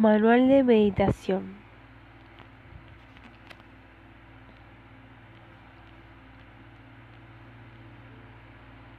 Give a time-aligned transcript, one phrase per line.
[0.00, 1.42] Manual de meditación.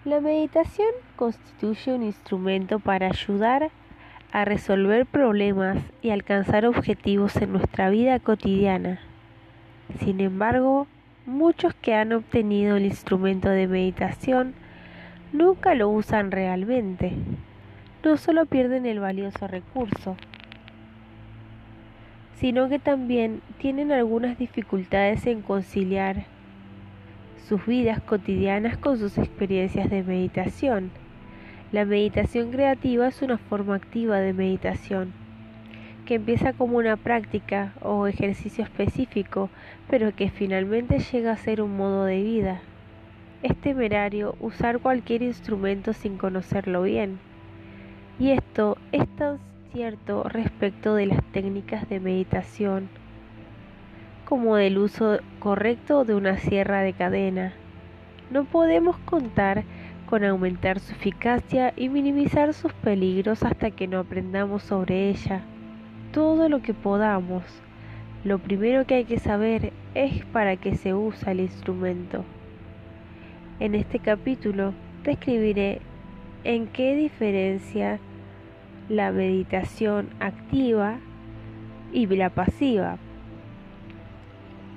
[0.05, 3.71] La meditación constituye un instrumento para ayudar
[4.31, 8.99] a resolver problemas y alcanzar objetivos en nuestra vida cotidiana.
[10.01, 10.85] Sin embargo,
[11.25, 14.53] muchos que han obtenido el instrumento de meditación
[15.33, 17.13] nunca lo usan realmente.
[18.03, 20.15] No solo pierden el valioso recurso,
[22.41, 26.25] sino que también tienen algunas dificultades en conciliar
[27.47, 30.89] sus vidas cotidianas con sus experiencias de meditación.
[31.71, 35.13] La meditación creativa es una forma activa de meditación
[36.07, 39.51] que empieza como una práctica o ejercicio específico,
[39.87, 42.59] pero que finalmente llega a ser un modo de vida.
[43.43, 47.19] Es temerario usar cualquier instrumento sin conocerlo bien.
[48.19, 49.37] Y esto es tan
[49.73, 52.89] cierto respecto de las técnicas de meditación,
[54.25, 57.53] como del uso correcto de una sierra de cadena.
[58.29, 59.63] No podemos contar
[60.09, 65.41] con aumentar su eficacia y minimizar sus peligros hasta que no aprendamos sobre ella
[66.11, 67.43] todo lo que podamos.
[68.25, 72.25] Lo primero que hay que saber es para qué se usa el instrumento.
[73.59, 75.79] En este capítulo describiré
[76.43, 77.99] en qué diferencia
[78.91, 80.97] la meditación activa
[81.93, 82.97] y la pasiva.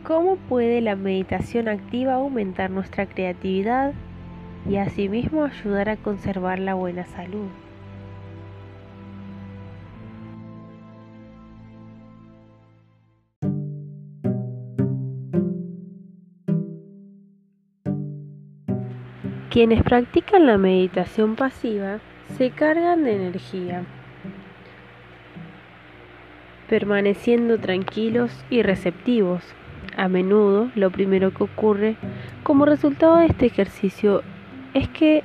[0.05, 3.93] ¿Cómo puede la meditación activa aumentar nuestra creatividad
[4.71, 7.49] y asimismo ayudar a conservar la buena salud?
[19.51, 21.99] Quienes practican la meditación pasiva
[22.37, 23.85] se cargan de energía
[26.69, 29.43] permaneciendo tranquilos y receptivos.
[29.97, 31.97] A menudo lo primero que ocurre
[32.43, 34.23] como resultado de este ejercicio
[34.75, 35.23] es que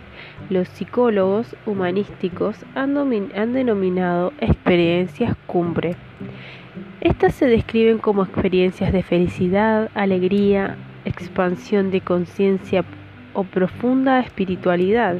[0.49, 2.93] los psicólogos humanísticos han,
[3.53, 5.95] denominado experiencias cumbre.
[7.01, 12.85] Estas se describen como experiencias de felicidad, alegría, expansión de conciencia
[13.33, 15.17] o profunda espiritualidad.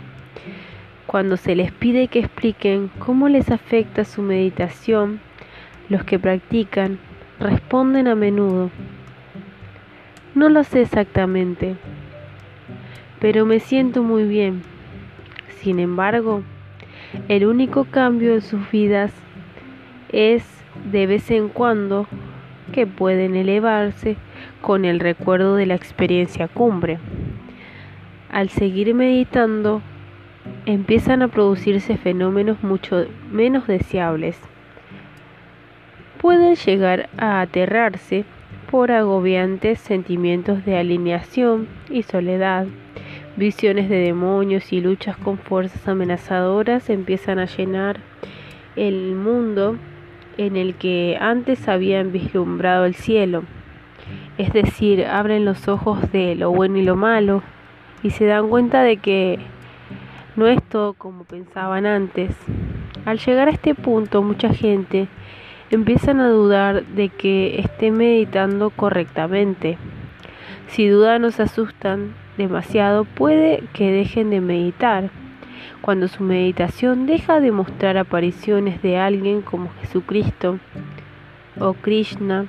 [1.07, 5.19] Cuando se les pide que expliquen cómo les afecta su meditación,
[5.89, 6.99] los que practican
[7.39, 8.69] responden a menudo.
[10.35, 11.75] No lo sé exactamente,
[13.19, 14.61] pero me siento muy bien.
[15.61, 16.43] Sin embargo,
[17.27, 19.11] el único cambio en sus vidas
[20.09, 20.45] es
[20.91, 22.07] de vez en cuando
[22.71, 24.15] que pueden elevarse
[24.61, 26.99] con el recuerdo de la experiencia cumbre.
[28.29, 29.81] Al seguir meditando,
[30.67, 34.39] empiezan a producirse fenómenos mucho menos deseables
[36.19, 38.25] pueden llegar a aterrarse
[38.69, 42.67] por agobiantes sentimientos de alineación y soledad.
[43.35, 48.01] Visiones de demonios y luchas con fuerzas amenazadoras empiezan a llenar
[48.75, 49.77] el mundo
[50.37, 53.43] en el que antes habían vislumbrado el cielo.
[54.37, 57.43] Es decir, abren los ojos de lo bueno y lo malo
[58.03, 59.39] y se dan cuenta de que
[60.35, 62.35] no es todo como pensaban antes.
[63.05, 65.07] Al llegar a este punto, mucha gente
[65.71, 69.77] empiezan a dudar de que esté meditando correctamente.
[70.67, 75.09] Si dudan o se asustan demasiado, puede que dejen de meditar.
[75.81, 80.59] Cuando su meditación deja de mostrar apariciones de alguien como Jesucristo
[81.59, 82.45] o Krishna,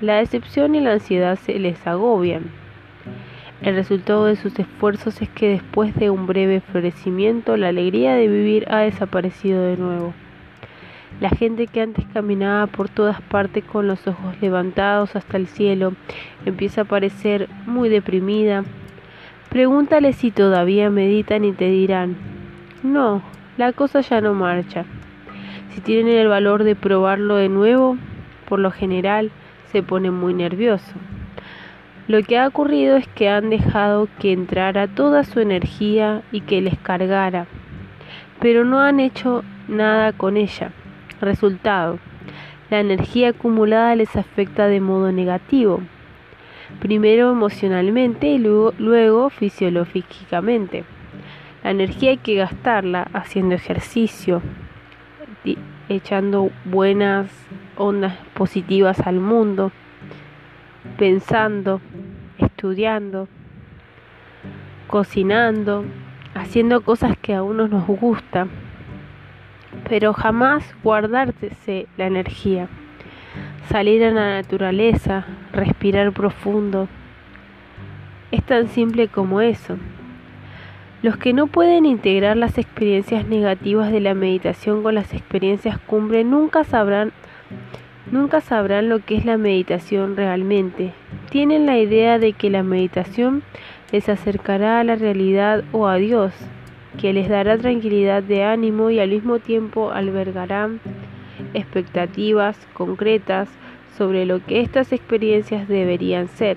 [0.00, 2.44] la decepción y la ansiedad se les agobian.
[3.62, 8.28] El resultado de sus esfuerzos es que después de un breve florecimiento, la alegría de
[8.28, 10.12] vivir ha desaparecido de nuevo.
[11.20, 15.92] La gente que antes caminaba por todas partes con los ojos levantados hasta el cielo
[16.44, 18.64] empieza a parecer muy deprimida.
[19.48, 22.16] Pregúntale si todavía meditan y te dirán,
[22.82, 23.22] no,
[23.56, 24.84] la cosa ya no marcha.
[25.70, 27.96] Si tienen el valor de probarlo de nuevo,
[28.48, 29.30] por lo general
[29.70, 30.94] se ponen muy nerviosos.
[32.08, 36.60] Lo que ha ocurrido es que han dejado que entrara toda su energía y que
[36.60, 37.46] les cargara,
[38.40, 40.72] pero no han hecho nada con ella.
[41.24, 41.98] Resultado,
[42.68, 45.80] la energía acumulada les afecta de modo negativo,
[46.80, 50.84] primero emocionalmente y luego, fisiológicamente.
[51.62, 54.42] La energía hay que gastarla haciendo ejercicio,
[55.88, 57.30] echando buenas
[57.76, 59.72] ondas positivas al mundo,
[60.98, 61.80] pensando,
[62.36, 63.28] estudiando,
[64.88, 65.86] cocinando,
[66.34, 68.63] haciendo cosas que a uno nos gustan
[69.88, 72.68] pero jamás guardarse la energía.
[73.68, 76.88] Salir a la naturaleza, respirar profundo.
[78.30, 79.76] Es tan simple como eso.
[81.02, 86.24] Los que no pueden integrar las experiencias negativas de la meditación con las experiencias cumbre
[86.24, 87.12] nunca sabrán
[88.10, 90.92] nunca sabrán lo que es la meditación realmente.
[91.30, 93.42] Tienen la idea de que la meditación
[93.92, 96.32] les acercará a la realidad o a Dios,
[97.00, 100.80] que les dará tranquilidad de ánimo y al mismo tiempo albergarán
[101.54, 103.48] expectativas concretas
[103.96, 106.56] sobre lo que estas experiencias deberían ser.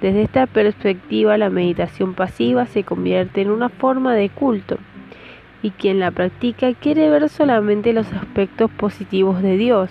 [0.00, 4.78] Desde esta perspectiva, la meditación pasiva se convierte en una forma de culto
[5.62, 9.90] y quien la practica quiere ver solamente los aspectos positivos de Dios.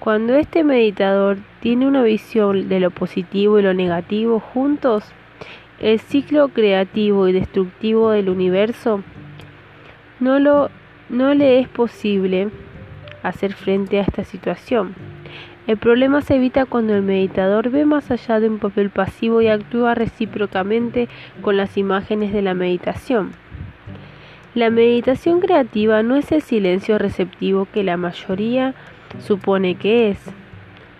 [0.00, 5.04] Cuando este meditador tiene una visión de lo positivo y lo negativo juntos,
[5.80, 9.02] el ciclo creativo y destructivo del universo
[10.18, 10.38] no,
[11.08, 12.48] no le es posible
[13.22, 14.94] hacer frente a esta situación.
[15.68, 19.48] El problema se evita cuando el meditador ve más allá de un papel pasivo y
[19.48, 21.08] actúa recíprocamente
[21.42, 23.32] con las imágenes de la meditación.
[24.54, 28.74] La meditación creativa no es el silencio receptivo que la mayoría
[29.20, 30.18] supone que es,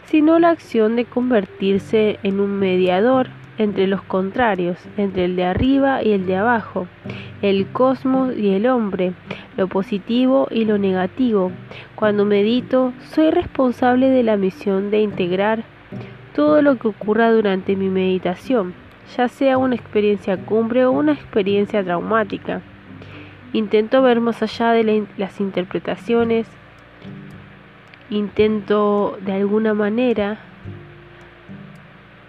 [0.05, 3.29] sino la acción de convertirse en un mediador
[3.59, 6.87] entre los contrarios, entre el de arriba y el de abajo,
[7.43, 9.13] el cosmos y el hombre,
[9.57, 11.51] lo positivo y lo negativo.
[11.97, 15.65] Cuando medito, soy responsable de la misión de integrar
[16.35, 18.75] todo lo que ocurra durante mi meditación,
[19.17, 22.63] ya sea una experiencia cumbre o una experiencia traumática.
[23.53, 26.47] Intento ver más allá de las interpretaciones,
[28.11, 30.39] intento de alguna manera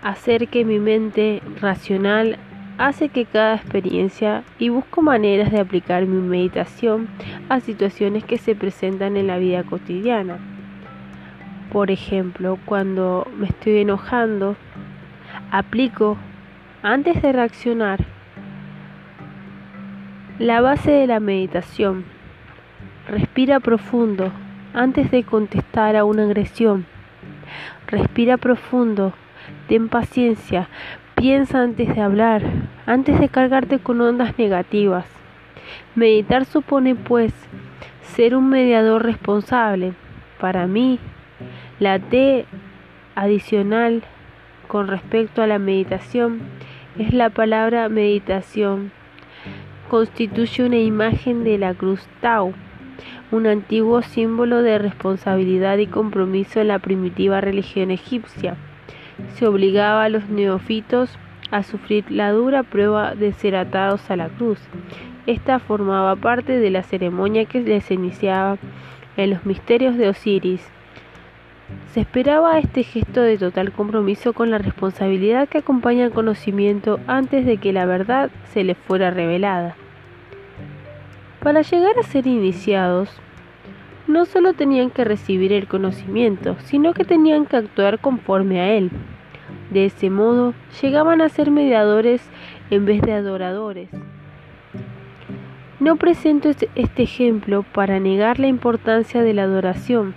[0.02, 2.38] hacer que mi mente racional
[2.78, 7.10] hace que cada experiencia y busco maneras de aplicar mi meditación
[7.50, 10.38] a situaciones que se presentan en la vida cotidiana.
[11.74, 14.56] Por ejemplo, cuando me estoy enojando,
[15.52, 16.18] aplico,
[16.82, 18.06] antes de reaccionar,
[20.40, 22.06] la base de la meditación.
[23.10, 24.32] Respira profundo
[24.74, 26.86] antes de contestar a una agresión.
[27.88, 29.14] Respira profundo
[29.70, 30.68] Ten paciencia,
[31.14, 32.42] piensa antes de hablar,
[32.88, 35.06] antes de cargarte con ondas negativas.
[35.94, 37.32] Meditar supone, pues,
[38.02, 39.94] ser un mediador responsable.
[40.40, 40.98] Para mí,
[41.80, 42.48] la T
[43.14, 44.02] adicional
[44.68, 46.40] con respecto a la meditación
[46.98, 48.92] es la palabra meditación.
[49.88, 52.56] Constituye una imagen de la cruz Tau,
[53.30, 58.58] un antiguo símbolo de responsabilidad y compromiso en la primitiva religión egipcia
[59.36, 61.18] se obligaba a los neófitos
[61.52, 64.60] a sufrir la dura prueba de ser atados a la cruz.
[65.26, 68.58] Esta formaba parte de la ceremonia que les iniciaba
[69.18, 70.68] en los misterios de Osiris.
[71.92, 77.46] Se esperaba este gesto de total compromiso con la responsabilidad que acompaña al conocimiento antes
[77.46, 79.76] de que la verdad se les fuera revelada.
[81.42, 83.10] Para llegar a ser iniciados,
[84.10, 88.90] no solo tenían que recibir el conocimiento, sino que tenían que actuar conforme a él.
[89.70, 92.28] De ese modo, llegaban a ser mediadores
[92.72, 93.90] en vez de adoradores.
[95.80, 100.16] No presento este ejemplo para negar la importancia de la adoración,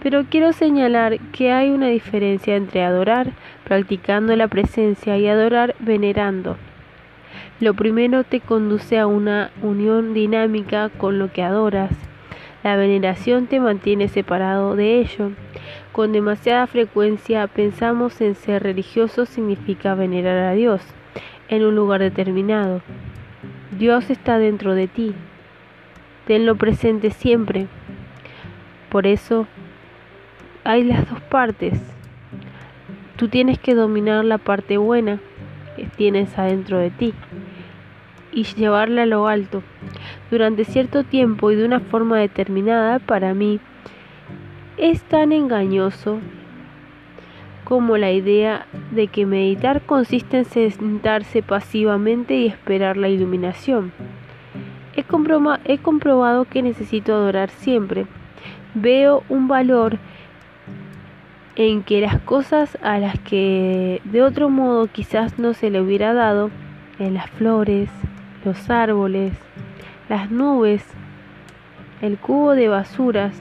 [0.00, 3.32] pero quiero señalar que hay una diferencia entre adorar
[3.64, 6.56] practicando la presencia y adorar venerando.
[7.58, 11.90] Lo primero te conduce a una unión dinámica con lo que adoras
[12.64, 15.32] la veneración te mantiene separado de ello.
[15.92, 20.80] Con demasiada frecuencia pensamos en ser religioso significa venerar a Dios
[21.48, 22.80] en un lugar determinado.
[23.78, 25.14] Dios está dentro de ti.
[26.26, 27.66] Tenlo presente siempre.
[28.88, 29.46] Por eso
[30.64, 31.78] hay las dos partes.
[33.16, 35.20] Tú tienes que dominar la parte buena
[35.76, 37.12] que tienes adentro de ti
[38.34, 39.62] y llevarla a lo alto.
[40.30, 43.60] Durante cierto tiempo y de una forma determinada, para mí,
[44.76, 46.18] es tan engañoso
[47.64, 53.92] como la idea de que meditar consiste en sentarse pasivamente y esperar la iluminación.
[54.96, 55.04] He,
[55.64, 58.06] he comprobado que necesito adorar siempre.
[58.74, 59.98] Veo un valor
[61.56, 66.12] en que las cosas a las que de otro modo quizás no se le hubiera
[66.12, 66.50] dado,
[66.98, 67.90] en las flores,
[68.44, 69.32] los árboles,
[70.08, 70.84] las nubes,
[72.00, 73.34] el cubo de basuras.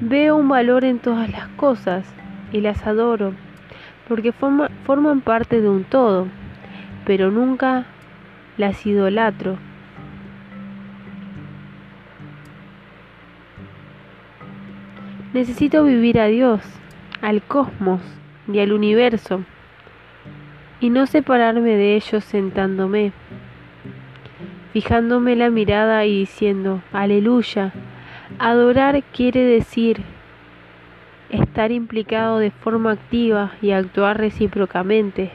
[0.00, 2.04] Veo un valor en todas las cosas
[2.52, 3.32] y las adoro,
[4.08, 6.26] porque forman parte de un todo,
[7.04, 7.86] pero nunca
[8.56, 9.58] las idolatro.
[15.32, 16.60] Necesito vivir a Dios,
[17.22, 18.00] al cosmos
[18.52, 19.44] y al universo
[20.80, 23.12] y no separarme de ellos sentándome,
[24.72, 27.72] fijándome la mirada y diciendo, aleluya.
[28.38, 30.02] Adorar quiere decir
[31.28, 35.30] estar implicado de forma activa y actuar recíprocamente.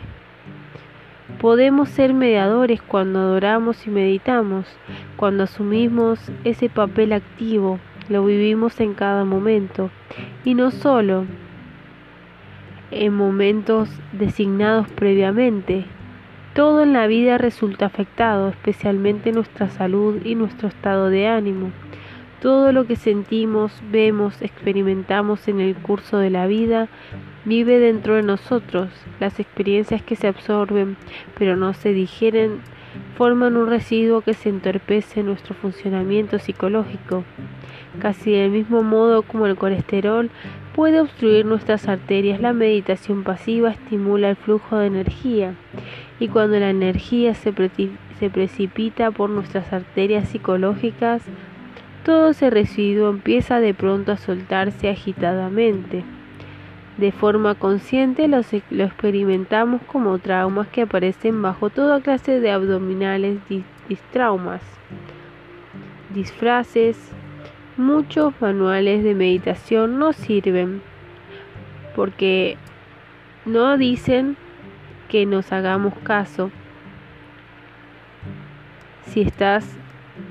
[1.40, 4.66] Podemos ser mediadores cuando adoramos y meditamos,
[5.16, 9.90] cuando asumimos ese papel activo, lo vivimos en cada momento
[10.44, 11.26] y no solo
[12.96, 15.86] en momentos designados previamente.
[16.54, 21.72] Todo en la vida resulta afectado, especialmente nuestra salud y nuestro estado de ánimo.
[22.42, 26.88] Todo lo que sentimos, vemos, experimentamos en el curso de la vida
[27.46, 28.90] vive dentro de nosotros.
[29.20, 30.98] Las experiencias que se absorben
[31.38, 32.60] pero no se digieren
[33.18, 37.24] forman un residuo que se entorpece nuestro funcionamiento psicológico.
[38.00, 40.30] Casi del mismo modo como el colesterol
[40.76, 45.56] puede obstruir nuestras arterias, la meditación pasiva estimula el flujo de energía
[46.20, 47.54] y cuando la energía se,
[48.30, 51.24] precipita por nuestras arterias psicológicas,
[52.04, 56.04] todo ese residuo empieza de pronto a soltarse agitadamente.
[56.98, 63.38] De forma consciente lo, experimentamos como traumas que aparecen bajo toda clase de abdominales
[63.88, 64.62] distraumas,
[66.14, 66.98] disfraces.
[67.78, 70.82] Muchos manuales de meditación no sirven
[71.96, 72.58] porque
[73.46, 74.38] no dicen
[75.10, 76.52] que nos hagamos caso.
[79.08, 79.78] Si estás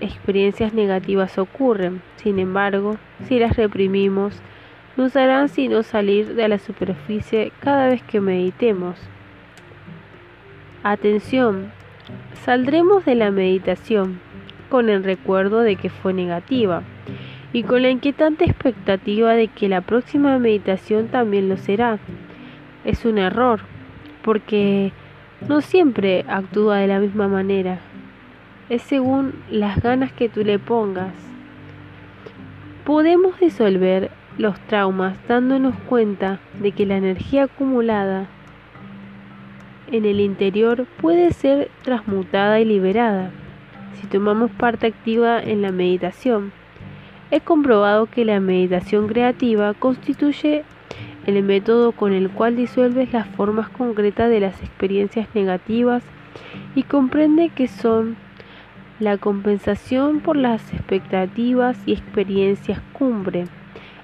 [0.01, 2.03] experiencias negativas ocurren.
[2.17, 2.97] Sin embargo,
[3.29, 4.41] si las reprimimos,
[4.97, 8.97] nos harán sino salir de la superficie cada vez que meditemos.
[10.83, 11.73] Atención,
[12.45, 14.21] saldremos de la meditación
[14.71, 16.83] con el recuerdo de que fue negativa
[17.55, 21.99] y con la inquietante expectativa de que la próxima meditación también lo será.
[22.85, 23.61] Es un error,
[24.23, 24.93] porque
[25.49, 27.81] no siempre actúa de la misma manera
[28.69, 31.13] es según las ganas que tú le pongas.
[32.85, 38.27] Podemos disolver los traumas dándonos cuenta de que la energía acumulada
[39.91, 43.31] en el interior puede ser transmutada y liberada
[43.95, 46.53] si tomamos parte activa en la meditación.
[47.31, 50.65] He comprobado que la meditación creativa constituye
[51.27, 56.03] el método con el cual disuelves las formas concretas de las experiencias negativas
[56.75, 58.17] y comprende que son
[59.01, 63.47] la compensación por las expectativas y experiencias cumbre.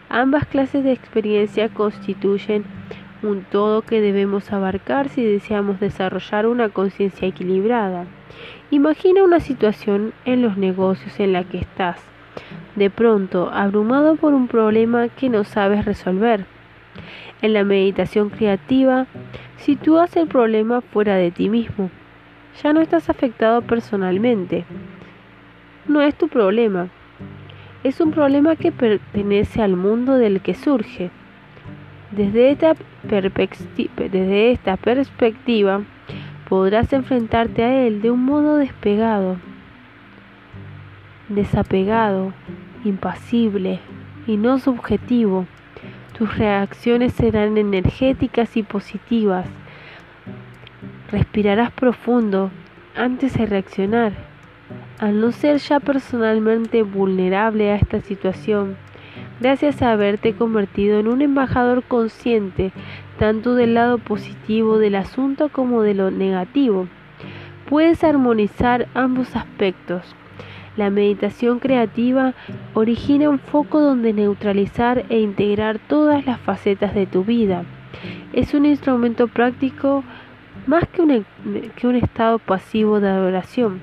[0.09, 2.65] Ambas clases de experiencia constituyen
[3.23, 8.07] un todo que debemos abarcar si deseamos desarrollar una conciencia equilibrada.
[8.71, 12.10] Imagina una situación en los negocios en la que estás,
[12.77, 16.45] de pronto abrumado por un problema que no sabes resolver.
[17.43, 19.07] En la meditación creativa,
[19.57, 21.91] sitúas el problema fuera de ti mismo
[22.63, 24.65] ya no estás afectado personalmente.
[25.87, 26.89] No es tu problema.
[27.83, 31.11] Es un problema que pertenece al mundo del que surge.
[32.11, 35.83] Desde esta, desde esta perspectiva
[36.49, 39.37] podrás enfrentarte a él de un modo despegado,
[41.31, 42.35] desapegado,
[42.85, 43.81] impasible
[44.27, 45.47] y no subjetivo.
[46.17, 49.47] Tus reacciones serán energéticas y positivas
[51.11, 52.53] Respirarás profundo
[52.95, 54.13] antes de reaccionar.
[55.01, 58.77] Al no ser ya personalmente vulnerable a esta situación,
[59.41, 62.71] gracias a haberte convertido en un embajador consciente
[63.19, 66.87] tanto del lado positivo del asunto como de lo negativo,
[67.69, 70.15] puedes armonizar ambos aspectos.
[70.77, 72.35] La meditación creativa
[72.75, 77.65] origina un foco donde neutralizar e integrar todas las facetas de tu vida.
[78.33, 80.05] Es un instrumento práctico
[80.67, 81.27] más que un,
[81.75, 83.81] que un estado pasivo de adoración.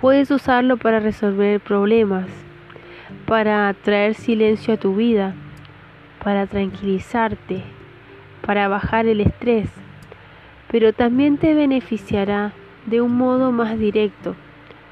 [0.00, 2.26] Puedes usarlo para resolver problemas,
[3.26, 5.34] para traer silencio a tu vida,
[6.22, 7.62] para tranquilizarte,
[8.46, 9.68] para bajar el estrés,
[10.70, 12.52] pero también te beneficiará
[12.86, 14.36] de un modo más directo,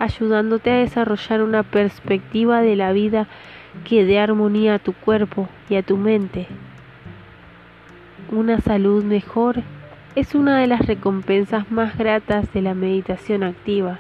[0.03, 3.29] ayudándote a desarrollar una perspectiva de la vida
[3.85, 6.49] que dé armonía a tu cuerpo y a tu mente,
[8.33, 9.63] una salud mejor
[10.17, 13.99] es una de las recompensas más gratas de la meditación activa.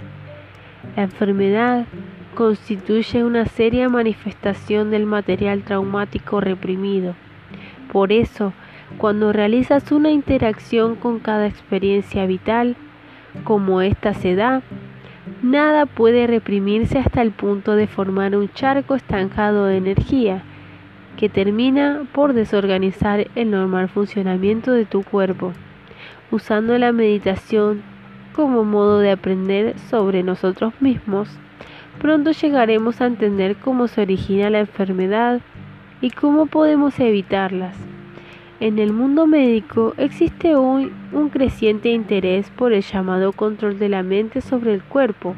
[0.96, 1.86] La enfermedad
[2.34, 7.14] constituye una seria manifestación del material traumático reprimido.
[7.92, 8.52] Por eso,
[8.98, 12.74] cuando realizas una interacción con cada experiencia vital,
[13.44, 14.62] como ésta se da,
[15.42, 20.42] nada puede reprimirse hasta el punto de formar un charco estancado de energía
[21.16, 25.52] que termina por desorganizar el normal funcionamiento de tu cuerpo,
[26.30, 27.82] usando la meditación
[28.34, 31.28] como modo de aprender sobre nosotros mismos.
[32.00, 35.40] Pronto llegaremos a entender cómo se origina la enfermedad
[36.00, 37.91] y cómo podemos evitarlas.
[38.62, 44.04] En el mundo médico existe hoy un creciente interés por el llamado control de la
[44.04, 45.34] mente sobre el cuerpo,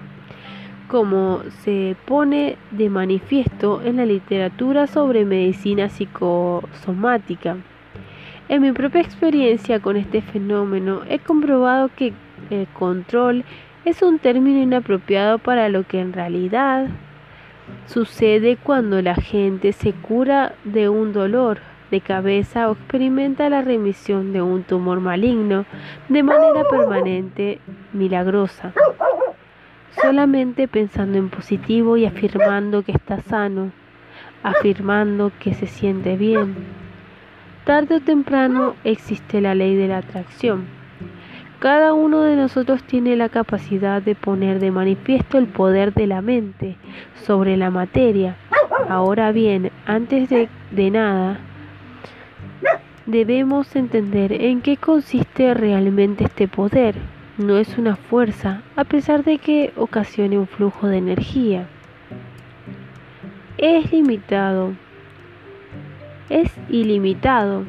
[0.88, 7.56] como se pone de manifiesto en la literatura sobre medicina psicosomática.
[8.50, 12.12] En mi propia experiencia con este fenómeno he comprobado que
[12.50, 13.42] el control
[13.86, 16.88] es un término inapropiado para lo que en realidad
[17.86, 21.60] sucede cuando la gente se cura de un dolor
[21.94, 25.64] de cabeza o experimenta la remisión de un tumor maligno
[26.08, 27.60] de manera permanente,
[27.92, 28.72] milagrosa,
[30.02, 33.70] solamente pensando en positivo y afirmando que está sano,
[34.42, 36.56] afirmando que se siente bien.
[37.64, 40.64] Tarde o temprano existe la ley de la atracción.
[41.60, 46.22] Cada uno de nosotros tiene la capacidad de poner de manifiesto el poder de la
[46.22, 46.76] mente
[47.22, 48.34] sobre la materia.
[48.88, 51.38] Ahora bien, antes de, de nada,
[53.06, 56.94] Debemos entender en qué consiste realmente este poder.
[57.36, 61.66] No es una fuerza, a pesar de que ocasione un flujo de energía.
[63.58, 64.72] Es limitado,
[66.30, 67.64] es ilimitado,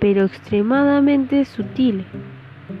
[0.00, 2.04] pero extremadamente sutil.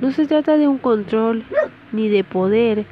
[0.00, 1.44] No se trata de un control
[1.92, 2.86] ni de poder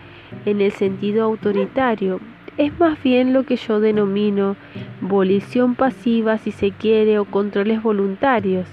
[0.45, 2.21] en el sentido autoritario,
[2.57, 4.57] es más bien lo que yo denomino
[5.03, 8.67] abolición pasiva si se quiere o controles voluntarios.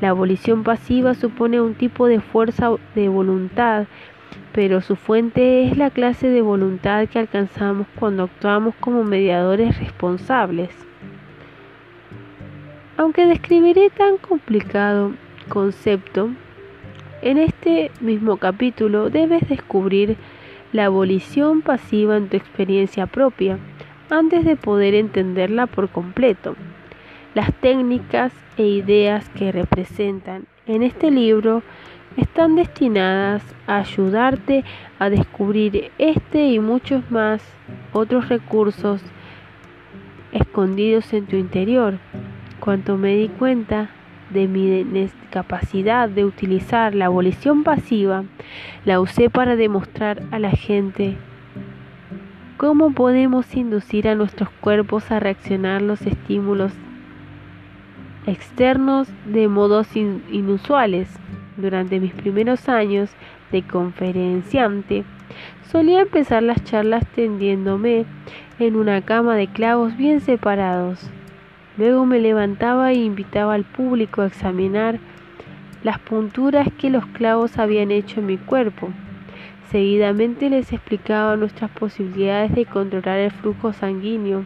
[0.00, 3.86] La abolición pasiva supone un tipo de fuerza de voluntad,
[4.52, 10.70] pero su fuente es la clase de voluntad que alcanzamos cuando actuamos como mediadores responsables.
[12.96, 15.12] Aunque describiré tan complicado
[15.48, 16.30] concepto,
[17.22, 20.16] en este mismo capítulo debes descubrir
[20.72, 23.58] la abolición pasiva en tu experiencia propia
[24.10, 26.56] antes de poder entenderla por completo.
[27.34, 31.62] Las técnicas e ideas que representan en este libro
[32.16, 34.64] están destinadas a ayudarte
[34.98, 37.42] a descubrir este y muchos más
[37.92, 39.00] otros recursos
[40.32, 41.98] escondidos en tu interior.
[42.58, 43.90] Cuanto me di cuenta
[44.30, 48.24] de mi capacidad de utilizar la abolición pasiva,
[48.84, 51.16] la usé para demostrar a la gente
[52.56, 56.72] cómo podemos inducir a nuestros cuerpos a reaccionar los estímulos
[58.26, 61.08] externos de modos inusuales.
[61.56, 63.10] Durante mis primeros años
[63.52, 65.04] de conferenciante,
[65.70, 68.06] solía empezar las charlas tendiéndome
[68.58, 71.10] en una cama de clavos bien separados
[71.80, 74.98] Luego me levantaba e invitaba al público a examinar
[75.82, 78.90] las punturas que los clavos habían hecho en mi cuerpo.
[79.70, 84.44] Seguidamente les explicaba nuestras posibilidades de controlar el flujo sanguíneo,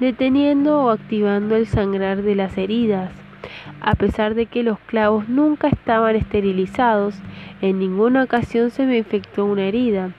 [0.00, 3.12] deteniendo o activando el sangrar de las heridas.
[3.80, 7.14] A pesar de que los clavos nunca estaban esterilizados,
[7.62, 10.10] en ninguna ocasión se me infectó una herida.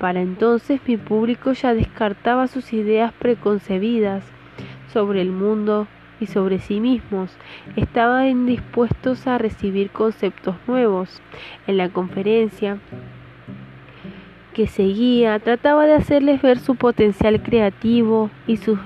[0.00, 4.33] Para entonces mi público ya descartaba sus ideas preconcebidas
[4.94, 5.86] sobre el mundo
[6.20, 7.36] y sobre sí mismos.
[7.76, 11.20] Estaban dispuestos a recibir conceptos nuevos.
[11.66, 12.78] En la conferencia
[14.54, 18.78] que seguía, trataba de hacerles ver su potencial creativo y sus,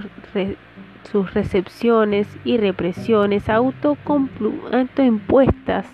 [1.12, 5.86] sus recepciones y represiones autoimpuestas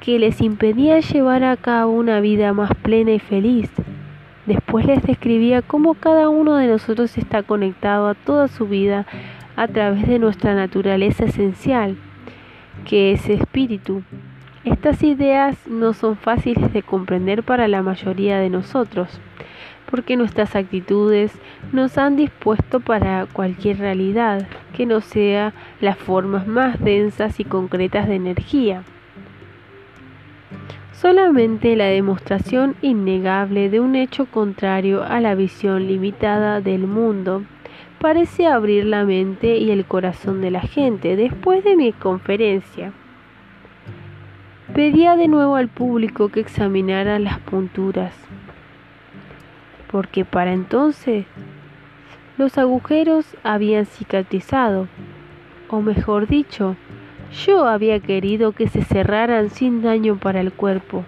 [0.00, 3.70] que les impedían llevar a cabo una vida más plena y feliz.
[4.46, 9.06] Después les describía cómo cada uno de nosotros está conectado a toda su vida
[9.54, 11.96] a través de nuestra naturaleza esencial,
[12.84, 14.02] que es espíritu.
[14.64, 19.20] Estas ideas no son fáciles de comprender para la mayoría de nosotros,
[19.90, 21.32] porque nuestras actitudes
[21.72, 28.08] nos han dispuesto para cualquier realidad que no sea las formas más densas y concretas
[28.08, 28.82] de energía.
[31.02, 37.42] Solamente la demostración innegable de un hecho contrario a la visión limitada del mundo
[37.98, 41.16] parece abrir la mente y el corazón de la gente.
[41.16, 42.92] Después de mi conferencia,
[44.76, 48.14] pedía de nuevo al público que examinara las punturas,
[49.90, 51.26] porque para entonces
[52.38, 54.86] los agujeros habían cicatrizado,
[55.68, 56.76] o mejor dicho,
[57.32, 61.04] yo había querido que se cerraran sin daño para el cuerpo.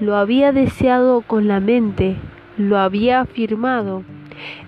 [0.00, 2.16] Lo había deseado con la mente,
[2.58, 4.04] lo había afirmado.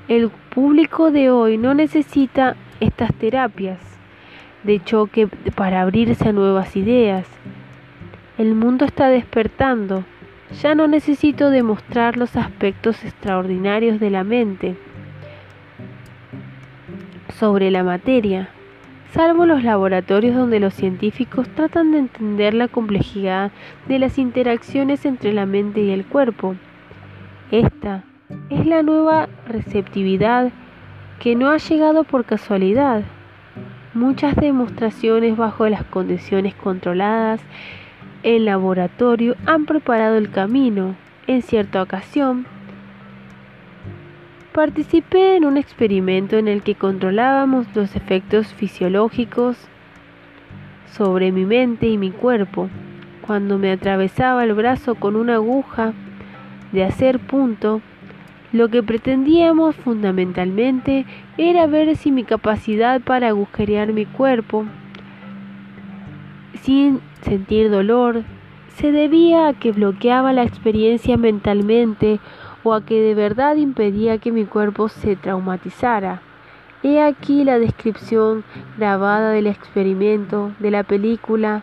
[0.08, 3.78] El público de hoy no necesita estas terapias
[4.62, 7.26] de choque para abrirse a nuevas ideas.
[8.38, 10.04] El mundo está despertando.
[10.62, 14.76] Ya no necesito demostrar los aspectos extraordinarios de la mente
[17.38, 18.48] sobre la materia,
[19.14, 23.52] salvo los laboratorios donde los científicos tratan de entender la complejidad
[23.86, 26.56] de las interacciones entre la mente y el cuerpo.
[27.52, 28.02] Esta
[28.50, 30.50] es la nueva receptividad
[31.20, 33.04] que no ha llegado por casualidad.
[33.94, 37.40] Muchas demostraciones bajo las condiciones controladas
[38.24, 40.96] en laboratorio han preparado el camino.
[41.28, 42.46] En cierta ocasión,
[44.54, 49.56] participé en un experimento en el que controlábamos los efectos fisiológicos
[50.92, 52.70] sobre mi mente y mi cuerpo.
[53.26, 55.92] Cuando me atravesaba el brazo con una aguja
[56.70, 57.80] de hacer punto,
[58.52, 61.04] lo que pretendíamos fundamentalmente
[61.36, 64.66] era ver si mi capacidad para agujerear mi cuerpo
[66.62, 68.22] sin sentir dolor
[68.76, 72.20] se debía a que bloqueaba la experiencia mentalmente
[72.64, 76.20] o a que de verdad impedía que mi cuerpo se traumatizara.
[76.82, 78.42] He aquí la descripción
[78.76, 81.62] grabada del experimento de la película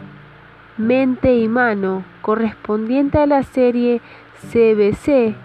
[0.78, 4.00] Mente y Mano, correspondiente a la serie
[4.50, 5.36] CBC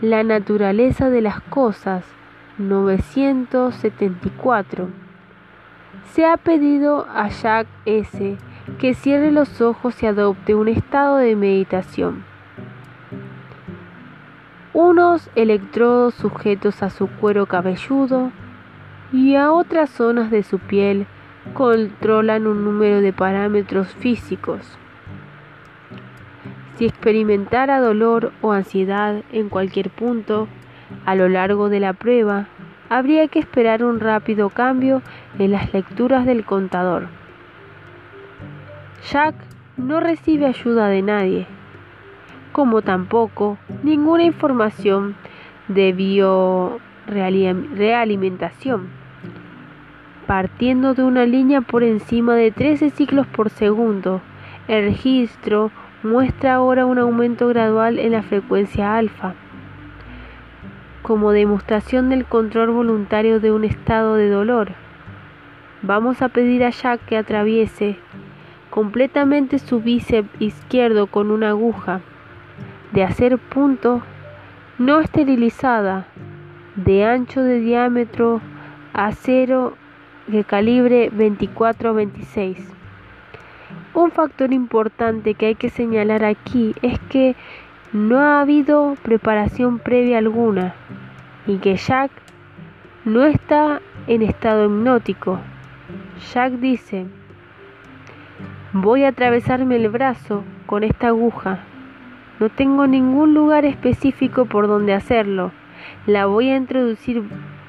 [0.00, 2.04] la naturaleza de las cosas,
[2.58, 4.88] 974.
[6.12, 8.38] Se ha pedido a Jack S.
[8.78, 12.24] que cierre los ojos y adopte un estado de meditación.
[14.80, 18.30] Unos electrodos sujetos a su cuero cabelludo
[19.12, 21.08] y a otras zonas de su piel
[21.52, 24.78] controlan un número de parámetros físicos.
[26.76, 30.46] Si experimentara dolor o ansiedad en cualquier punto
[31.04, 32.46] a lo largo de la prueba,
[32.88, 35.02] habría que esperar un rápido cambio
[35.40, 37.08] en las lecturas del contador.
[39.10, 39.34] Jack
[39.76, 41.48] no recibe ayuda de nadie,
[42.52, 45.16] como tampoco ninguna información
[45.68, 48.88] de biorealimentación,
[50.26, 54.22] partiendo de una línea por encima de 13 ciclos por segundo.
[54.66, 55.70] El registro
[56.02, 59.34] muestra ahora un aumento gradual en la frecuencia alfa,
[61.02, 64.72] como demostración del control voluntario de un estado de dolor.
[65.82, 67.96] Vamos a pedir a Jack que atraviese
[68.70, 72.00] completamente su bíceps izquierdo con una aguja
[72.92, 74.02] de hacer punto
[74.78, 76.06] no esterilizada
[76.76, 78.40] de ancho de diámetro
[78.92, 79.74] acero
[80.26, 82.58] de calibre 24-26.
[83.94, 87.34] Un factor importante que hay que señalar aquí es que
[87.92, 90.74] no ha habido preparación previa alguna
[91.46, 92.10] y que Jack
[93.04, 95.40] no está en estado hipnótico.
[96.32, 97.06] Jack dice,
[98.72, 101.64] voy a atravesarme el brazo con esta aguja.
[102.40, 105.50] No tengo ningún lugar específico por donde hacerlo.
[106.06, 107.22] La voy a introducir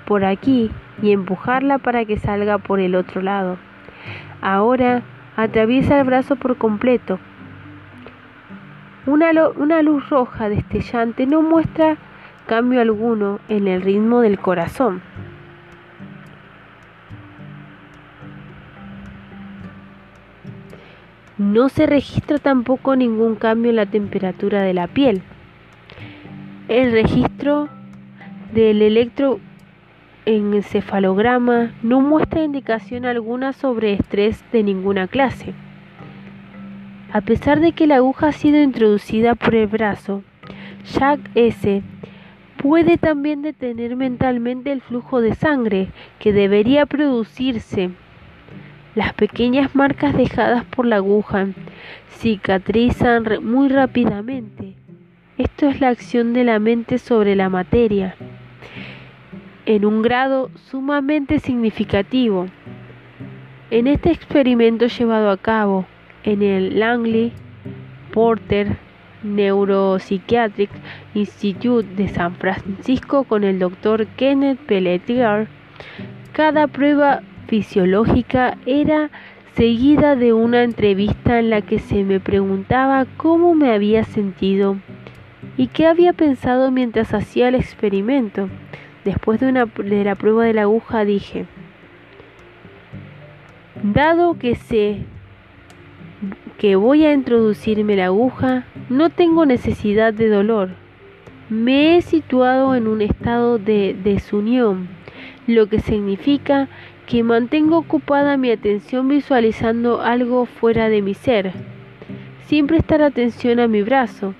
[0.05, 3.57] por aquí y empujarla para que salga por el otro lado.
[4.41, 5.01] Ahora
[5.35, 7.19] atraviesa el brazo por completo.
[9.05, 11.97] Una, una, luz roja destellante no muestra
[12.45, 15.01] cambio alguno en el ritmo del corazón.
[21.39, 25.21] No se registra tampoco ningún cambio en la temperatura de la piel.
[26.67, 27.69] El registro
[28.53, 29.39] del electro
[30.25, 35.53] encefalograma no muestra indicación alguna sobre estrés de ninguna clase.
[37.13, 40.23] A pesar de que la aguja ha sido introducida por el brazo,
[40.93, 41.81] Jack S.
[42.57, 45.87] puede también detener mentalmente el flujo de sangre
[46.19, 47.91] que debería producirse.
[48.99, 51.47] Las pequeñas marcas dejadas por la aguja
[52.17, 54.73] cicatrizan muy rápidamente.
[55.37, 58.17] Esto es la acción de la mente sobre la materia
[59.65, 62.47] en un grado sumamente significativo.
[63.71, 65.85] En este experimento llevado a cabo
[66.25, 67.31] en el Langley
[68.11, 68.75] Porter
[69.23, 70.71] Neuropsychiatric
[71.13, 74.07] Institute de San Francisco con el Dr.
[74.17, 75.47] Kenneth Pelletier,
[76.33, 79.09] cada prueba fisiológica era
[79.55, 84.77] seguida de una entrevista en la que se me preguntaba cómo me había sentido
[85.57, 88.49] y qué había pensado mientras hacía el experimento.
[89.03, 91.47] Después de, una, de la prueba de la aguja dije,
[93.81, 94.99] dado que sé
[96.59, 100.69] que voy a introducirme la aguja, no tengo necesidad de dolor.
[101.49, 104.87] Me he situado en un estado de desunión,
[105.47, 106.67] lo que significa
[107.09, 111.53] que mantengo ocupada mi atención visualizando algo fuera de mi ser.
[112.45, 114.35] Siempre estar atención a mi brazo.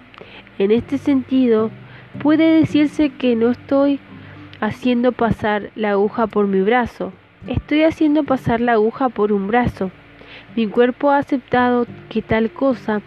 [0.60, 1.72] En este sentido,
[2.22, 4.00] puede decirse que no estoy
[4.60, 7.12] haciendo pasar la aguja por mi brazo,
[7.48, 9.90] estoy haciendo pasar la aguja por un brazo.
[10.56, 13.02] Mi cuerpo ha aceptado que tal cosa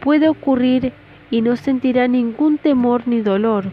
[0.00, 0.92] puede ocurrir
[1.30, 3.66] y no sentirá ningún temor ni dolor.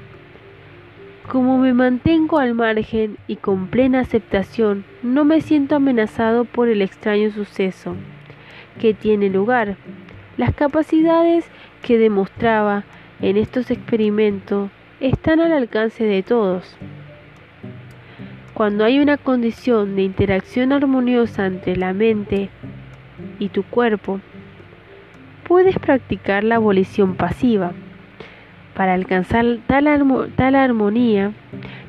[1.31, 6.81] Como me mantengo al margen y con plena aceptación, no me siento amenazado por el
[6.81, 7.95] extraño suceso
[8.81, 9.77] que tiene lugar.
[10.35, 11.45] Las capacidades
[11.83, 12.83] que demostraba
[13.21, 16.75] en estos experimentos están al alcance de todos.
[18.53, 22.49] Cuando hay una condición de interacción armoniosa entre la mente
[23.39, 24.19] y tu cuerpo,
[25.47, 27.71] puedes practicar la abolición pasiva.
[28.75, 29.87] Para alcanzar tal,
[30.55, 31.33] armonía,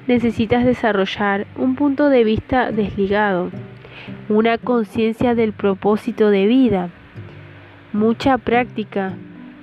[0.08, 3.50] necesitas desarrollar un punto de vista desligado,
[4.28, 6.90] una conciencia del propósito de vida,
[7.92, 9.12] mucha práctica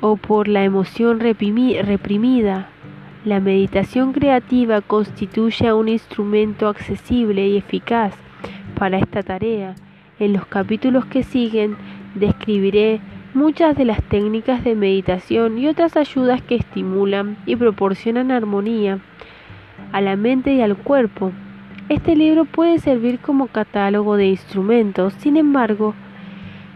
[0.00, 2.66] o por la emoción reprimida.
[3.24, 8.23] La meditación creativa constituye un instrumento accesible y eficaz
[8.78, 9.74] para esta tarea.
[10.18, 11.76] En los capítulos que siguen
[12.14, 13.00] describiré
[13.34, 19.00] muchas de las técnicas de meditación y otras ayudas que estimulan y proporcionan armonía
[19.92, 21.32] a la mente y al cuerpo.
[21.88, 25.94] Este libro puede servir como catálogo de instrumentos, sin embargo,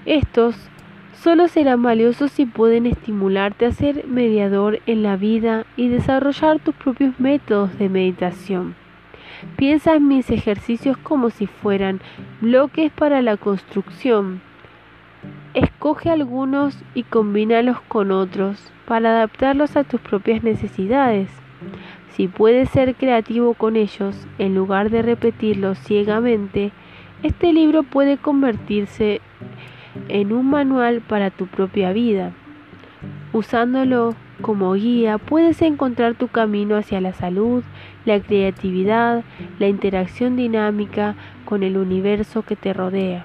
[0.04, 0.68] estos
[1.14, 6.74] solo serán valiosos si pueden estimularte a ser mediador en la vida y desarrollar tus
[6.74, 8.74] propios métodos de meditación.
[9.56, 12.00] Piensa en mis ejercicios como si fueran
[12.40, 14.40] bloques para la construcción.
[15.54, 21.28] Escoge algunos y combínalos con otros para adaptarlos a tus propias necesidades.
[22.10, 26.72] Si puedes ser creativo con ellos en lugar de repetirlos ciegamente,
[27.22, 29.20] este libro puede convertirse
[30.08, 32.32] en un manual para tu propia vida.
[33.32, 37.64] Usándolo como guía puedes encontrar tu camino hacia la salud,
[38.04, 39.24] la creatividad,
[39.58, 43.24] la interacción dinámica con el universo que te rodea.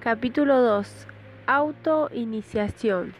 [0.00, 1.06] Capítulo 2.
[1.46, 3.12] Autoiniciación.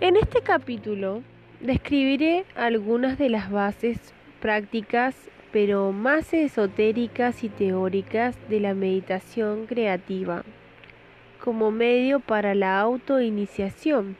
[0.00, 1.22] En este capítulo
[1.60, 5.16] describiré algunas de las bases prácticas
[5.56, 10.42] pero más esotéricas y teóricas de la meditación creativa
[11.42, 14.18] como medio para la autoiniciación.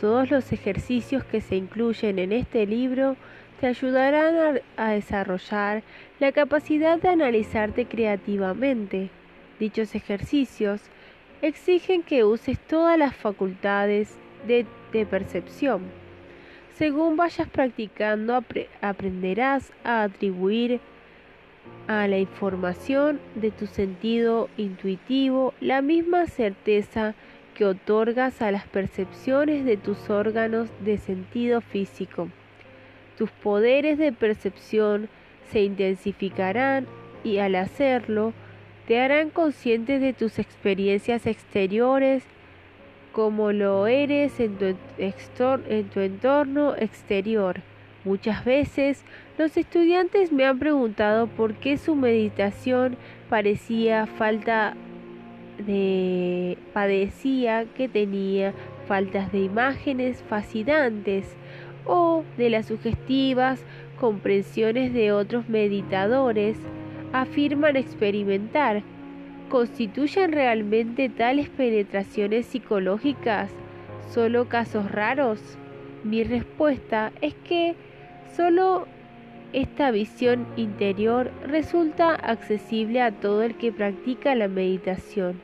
[0.00, 3.16] Todos los ejercicios que se incluyen en este libro
[3.58, 5.82] te ayudarán a, desarrollar
[6.20, 9.10] la capacidad de analizarte creativamente.
[9.58, 10.82] Dichos ejercicios
[11.42, 14.14] exigen que uses todas las facultades
[14.46, 14.66] de,
[15.10, 16.03] percepción.
[16.74, 18.42] Según vayas practicando,
[18.80, 20.80] aprenderás a atribuir
[21.86, 27.14] a la información de tu sentido intuitivo la misma certeza
[27.54, 32.28] que otorgas a las percepciones de tus órganos de sentido físico.
[33.16, 35.08] Tus poderes de percepción
[35.52, 36.86] se intensificarán
[37.22, 38.32] y al hacerlo
[38.88, 42.24] te harán conscientes de tus experiencias exteriores
[43.14, 44.76] como lo eres en tu,
[45.68, 47.60] en tu entorno exterior.
[48.04, 49.02] Muchas veces
[49.38, 52.96] los estudiantes me han preguntado por qué su meditación
[53.30, 54.74] parecía falta
[55.58, 58.52] de padecía que tenía
[58.88, 61.36] faltas de imágenes fascinantes
[61.86, 63.64] o de las sugestivas
[63.98, 66.58] comprensiones de otros meditadores
[67.12, 68.82] afirman experimentar
[69.48, 73.50] ¿Constituyen realmente tales penetraciones psicológicas
[74.10, 75.40] solo casos raros?
[76.02, 77.74] Mi respuesta es que
[78.36, 78.86] solo
[79.52, 85.40] esta visión interior resulta accesible a todo el que practica la meditación,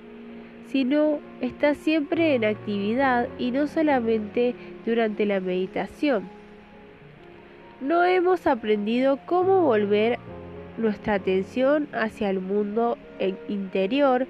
[0.67, 6.29] sino está siempre en actividad y no solamente durante la meditación.
[7.81, 10.19] No hemos aprendido cómo volver
[10.81, 12.99] nuestra atención hacia el mundo
[13.49, 14.27] interior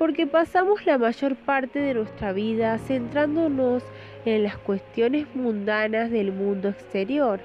[0.00, 3.82] porque pasamos la mayor parte de nuestra vida centrándonos
[4.24, 7.40] en las cuestiones mundanas del mundo exterior.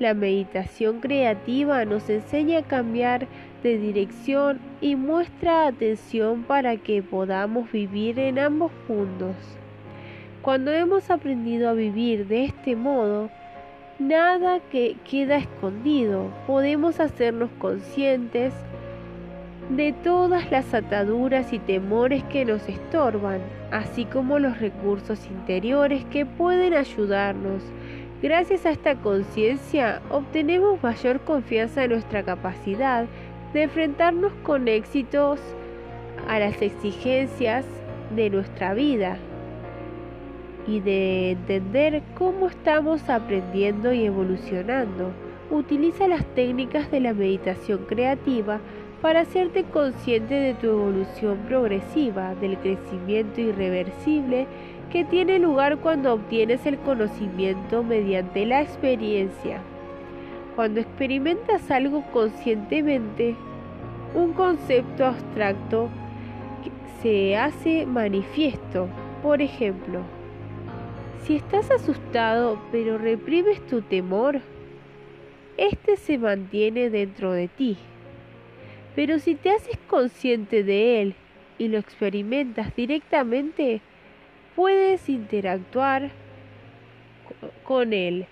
[0.00, 3.28] La meditación creativa nos enseña a cambiar
[3.62, 9.36] de dirección y muestra atención para que podamos vivir en ambos mundos.
[10.42, 13.30] Cuando hemos aprendido a vivir de este modo,
[14.00, 16.32] nada que queda escondido.
[16.46, 18.52] Podemos hacernos conscientes
[19.68, 26.26] de todas las ataduras y temores que nos estorban, así como los recursos interiores que
[26.26, 27.62] pueden ayudarnos.
[28.22, 33.06] Gracias a esta conciencia obtenemos mayor confianza en nuestra capacidad
[33.52, 35.40] de enfrentarnos con éxitos
[36.28, 37.64] a las exigencias
[38.16, 39.18] de nuestra vida
[40.70, 45.10] y de entender cómo estamos aprendiendo y evolucionando.
[45.50, 48.60] Utiliza las técnicas de la meditación creativa
[49.02, 54.46] para hacerte consciente de tu evolución progresiva, del crecimiento irreversible
[54.92, 59.62] que tiene lugar cuando obtienes el conocimiento mediante la experiencia.
[60.54, 63.34] Cuando experimentas algo conscientemente,
[64.14, 65.88] un concepto abstracto
[67.02, 68.88] se hace manifiesto.
[69.22, 70.02] Por ejemplo,
[71.24, 74.40] si estás asustado pero reprimes tu temor,
[75.56, 77.76] este se mantiene dentro de ti.
[78.94, 81.14] Pero si te haces consciente de él
[81.58, 83.80] y lo experimentas directamente,
[84.56, 86.10] puedes interactuar
[87.64, 88.26] con él.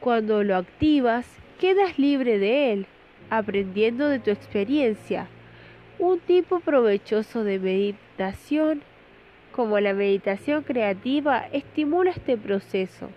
[0.00, 1.26] Cuando lo activas,
[1.58, 2.86] quedas libre de él,
[3.30, 5.28] aprendiendo de tu experiencia.
[5.98, 8.82] Un tipo provechoso de meditación
[9.56, 13.08] como la meditación creativa estimula este proceso.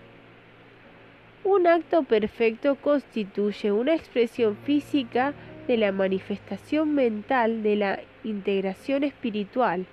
[1.44, 5.34] Un acto perfecto constituye una expresión física
[5.68, 9.84] de la manifestación mental de la integración espiritual,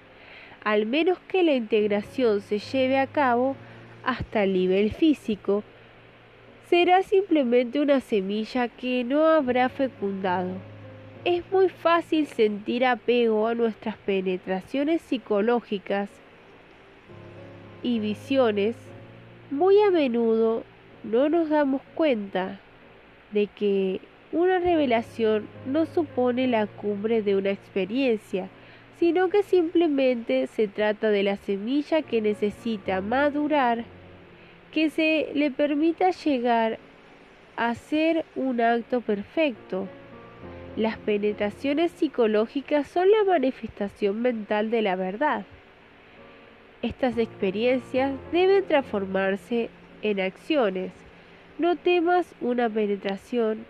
[0.63, 3.57] al menos que la integración se lleve a cabo
[4.05, 5.65] hasta el nivel físico,
[6.69, 10.53] será simplemente una semilla que no habrá fecundado.
[11.25, 16.10] Es muy fácil sentir apego a nuestras penetraciones psicológicas
[17.83, 18.75] y visiones,
[19.51, 20.63] muy a menudo
[21.03, 22.59] no nos damos cuenta
[23.31, 28.49] de que una revelación no supone la cumbre de una experiencia,
[28.99, 33.85] sino que simplemente se trata de la semilla que necesita madurar,
[34.71, 36.79] que se le permita llegar
[37.55, 39.87] a ser un acto perfecto.
[40.75, 45.45] Las penetraciones psicológicas son la manifestación mental de la verdad.
[46.83, 49.69] Estas experiencias deben transformarse
[50.03, 50.91] en acciones.
[51.57, 53.65] No temas una penetración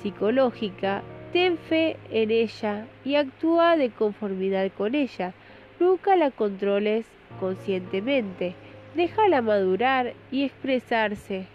[0.00, 5.34] psicológica, ten fe en ella y actúa de conformidad con ella.
[5.80, 7.04] Nunca la controles
[7.40, 8.54] conscientemente.
[8.94, 11.46] Déjala madurar y expresarse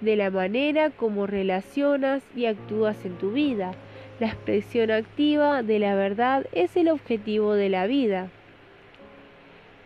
[0.00, 3.72] de la manera como relacionas y actúas en tu vida.
[4.18, 8.30] La expresión activa de la verdad es el objetivo de la vida.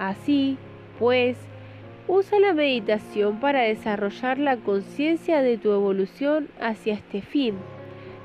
[0.01, 0.57] Así,
[0.99, 1.37] pues,
[2.09, 7.57] usa la meditación para desarrollar la conciencia de tu evolución hacia este fin.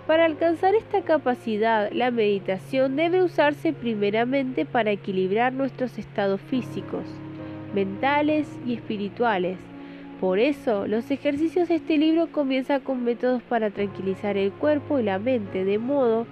[0.07, 7.03] Para alcanzar esta capacidad, la meditación debe usarse primeramente para equilibrar nuestros estados físicos,
[7.73, 9.57] mentales y espirituales.
[10.21, 15.03] Por eso, los ejercicios de este libro comienzan con métodos para tranquilizar el cuerpo y
[15.03, 16.25] la mente, de modo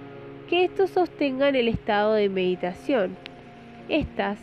[0.48, 3.14] que estos sostengan el estado de meditación.
[3.90, 4.38] Estas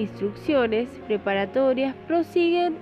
[0.00, 2.76] instrucciones preparatorias prosiguen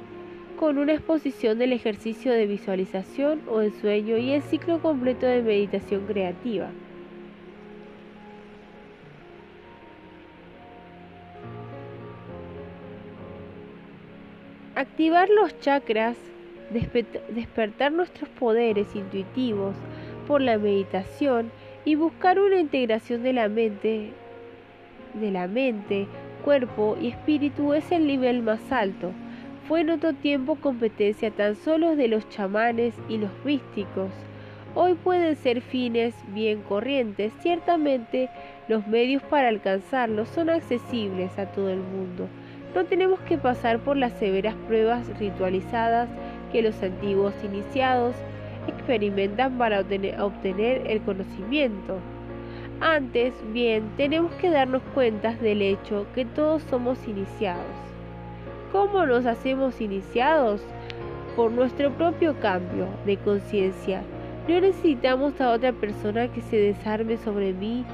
[0.59, 5.43] con una exposición del ejercicio de visualización o de sueño y el ciclo completo de
[5.43, 6.71] meditación creativa.
[14.75, 16.17] Activar los chakras,
[17.35, 19.75] despertar nuestros poderes intuitivos
[20.27, 21.51] por la meditación
[21.85, 24.11] y buscar una integración de la mente,
[25.15, 26.07] de la mente
[26.49, 29.13] cuerpo y espíritu es el nivel más alto.
[29.69, 34.11] Fue en otro tiempo competencia tan solo de los chamanes y los místicos.
[34.75, 37.35] Hoy pueden ser fines bien corrientes.
[37.43, 38.31] Ciertamente
[38.67, 42.29] los medios para alcanzarlos son accesibles a todo el mundo.
[42.75, 46.09] No tenemos que pasar por las severas pruebas ritualizadas
[46.51, 48.17] que los antiguos iniciados
[48.67, 51.99] experimentan para obtener el conocimiento.
[52.81, 57.65] Antes bien, tenemos que darnos cuenta del hecho que todos somos iniciados.
[58.71, 60.61] ¿Cómo nos hacemos iniciados?
[61.35, 64.03] Por nuestro propio cambio de conciencia.
[64.47, 67.85] No necesitamos a otra persona que se desarme sobre mí,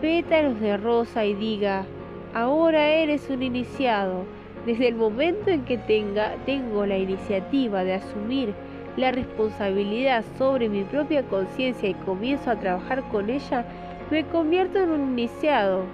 [0.00, 1.84] pétalos de rosa y diga,
[2.32, 4.24] ahora eres un iniciado.
[4.64, 8.54] Desde el momento en que tenga, tengo la iniciativa de asumir
[8.96, 13.64] la responsabilidad sobre mi propia conciencia y comienzo a trabajar con ella,
[14.10, 15.84] me convierto en un iniciado.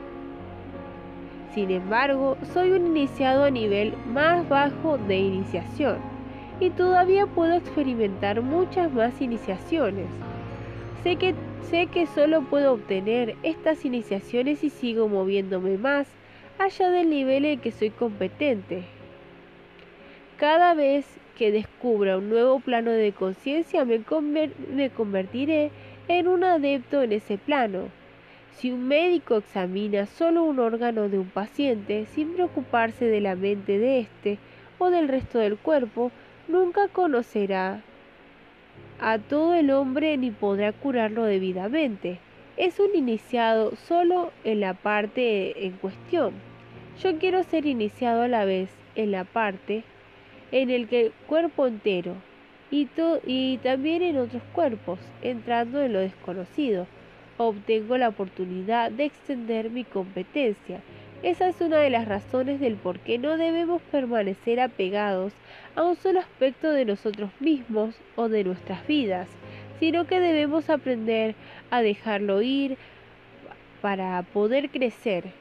[1.55, 5.98] Sin embargo, soy un iniciado a nivel más bajo de iniciación.
[6.61, 10.07] y todavía puedo experimentar muchas más iniciaciones.
[11.03, 11.34] Sé que,
[11.70, 16.07] sé que solo puedo obtener estas iniciaciones si sigo moviéndome más
[16.59, 18.84] allá del nivel en que soy competente.
[20.36, 21.07] Cada vez
[21.41, 24.03] que descubra un nuevo plano de conciencia me,
[24.74, 25.70] me convertiré
[26.07, 27.88] en un adepto en ese plano.
[28.53, 33.78] Si un médico examina solo un órgano de un paciente sin preocuparse de la mente
[33.78, 34.38] de éste
[34.78, 36.12] o del resto del cuerpo,
[36.47, 37.80] nunca conocerá
[39.01, 42.18] a todo el hombre ni podrá curarlo debidamente.
[42.59, 46.34] Es un iniciado solo en la parte en cuestión.
[47.03, 49.84] Yo quiero ser iniciado a la vez en la parte
[50.53, 52.14] en el que cuerpo entero
[52.70, 52.88] y,
[53.26, 56.86] y también en otros cuerpos, entrando en lo desconocido.
[57.36, 60.80] Obtengo la oportunidad de extender mi competencia.
[61.22, 65.32] Esa es una de las razones del por qué no debemos permanecer apegados
[65.74, 69.28] a un solo aspecto de nosotros mismos o de nuestras vidas,
[69.80, 71.34] sino que debemos aprender
[71.70, 72.76] a dejarlo ir
[73.80, 75.39] para poder crecer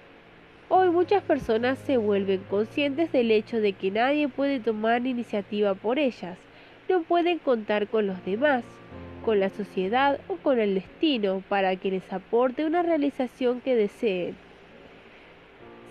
[0.71, 5.97] Hoy muchas personas se vuelven conscientes del hecho de que nadie puede tomar iniciativa por
[5.97, 6.37] ellas.
[6.87, 8.63] No pueden contar con los demás,
[9.25, 14.35] con la sociedad o con el destino para que les aporte una realización que deseen.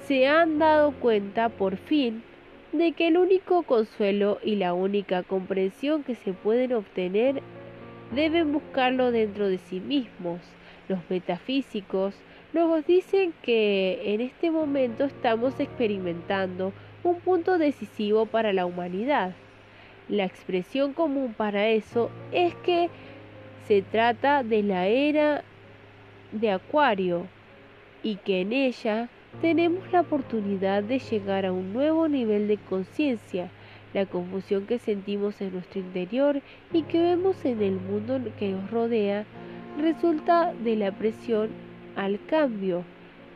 [0.06, 2.22] Se han dado cuenta por fin
[2.70, 7.42] de que el único consuelo y la única comprensión que se pueden obtener
[8.14, 10.40] deben buscarlo dentro de sí mismos.
[10.88, 12.14] Los metafísicos
[12.52, 16.72] nos dicen que en este momento estamos experimentando
[17.04, 19.34] un punto decisivo para la humanidad.
[20.08, 22.88] La expresión común para eso es que
[23.66, 25.44] se trata de la era
[26.32, 27.26] de Acuario
[28.02, 29.08] y que en ella
[29.42, 33.50] tenemos la oportunidad de llegar a un nuevo nivel de conciencia.
[33.92, 36.40] La confusión que sentimos en nuestro interior
[36.72, 39.24] y que vemos en el mundo que nos rodea
[39.78, 41.50] resulta de la presión
[41.98, 42.84] al cambio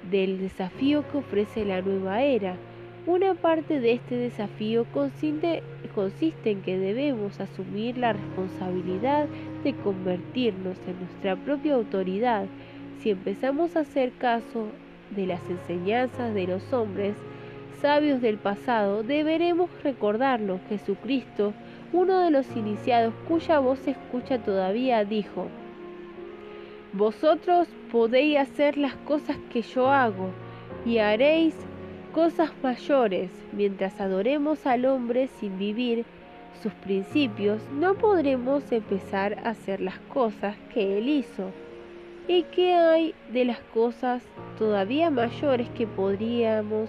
[0.09, 2.55] del desafío que ofrece la nueva era.
[3.07, 5.65] Una parte de este desafío consiste,
[5.97, 9.27] consiste, en que debemos asumir la responsabilidad
[9.65, 12.47] de convertirnos en nuestra propia autoridad.
[13.01, 14.69] Si empezamos a hacer caso
[15.11, 17.17] de las enseñanzas de los hombres
[17.81, 20.61] sabios del pasado, deberemos recordarlo.
[20.69, 21.53] Jesucristo,
[21.93, 25.49] uno de los iniciados cuya voz se escucha todavía, dijo,
[26.93, 30.31] vosotros podéis hacer las cosas que yo hago
[30.87, 31.55] y haréis
[32.15, 36.07] cosas mayores mientras adoremos al hombre sin vivir
[36.63, 41.51] sus principios, no podremos empezar a hacer las cosas que él hizo.
[42.29, 44.23] ¿Y qué hay de las cosas
[44.59, 46.89] todavía mayores que podríamos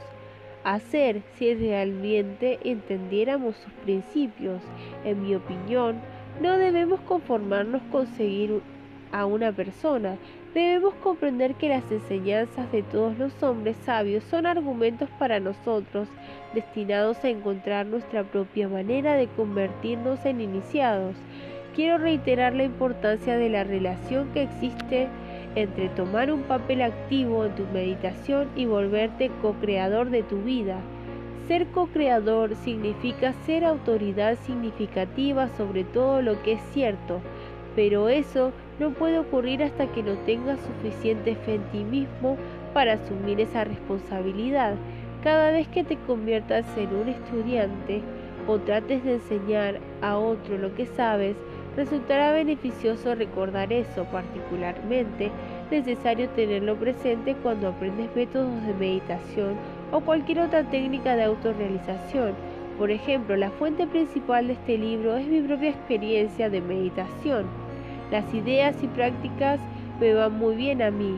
[0.64, 4.62] hacer si realmente entendiéramos sus principios?
[5.04, 6.00] En mi opinión,
[6.42, 8.62] no debemos conformarnos con seguir
[9.12, 10.18] a una persona.
[10.54, 16.08] Debemos comprender que las enseñanzas de todos los hombres sabios son argumentos para nosotros,
[16.54, 21.16] destinados a encontrar nuestra propia manera de convertirnos en iniciados.
[21.76, 25.08] Quiero reiterar la importancia de la relación que existe
[25.56, 30.78] entre tomar un papel activo en tu meditación y volverte co-creador de tu vida.
[31.48, 37.22] Ser co-creador significa ser autoridad significativa sobre todo lo que es cierto,
[37.76, 42.38] pero eso no puede ocurrir hasta que no tengas suficiente fe en ti mismo
[42.74, 44.76] para asumir esa responsabilidad.
[45.24, 48.02] Cada vez que te conviertas en un estudiante
[48.48, 51.36] o trates de enseñar a otro lo que sabes,
[51.78, 55.32] resultará beneficioso recordar eso, particularmente
[55.72, 59.56] necesario tenerlo presente cuando aprendes métodos de meditación
[59.92, 62.34] o cualquier otra técnica de autorrealización.
[62.78, 67.63] Por ejemplo, la fuente principal de este libro es mi propia experiencia de meditación.
[68.14, 69.60] Las ideas y prácticas
[70.00, 71.18] me van muy bien a mí,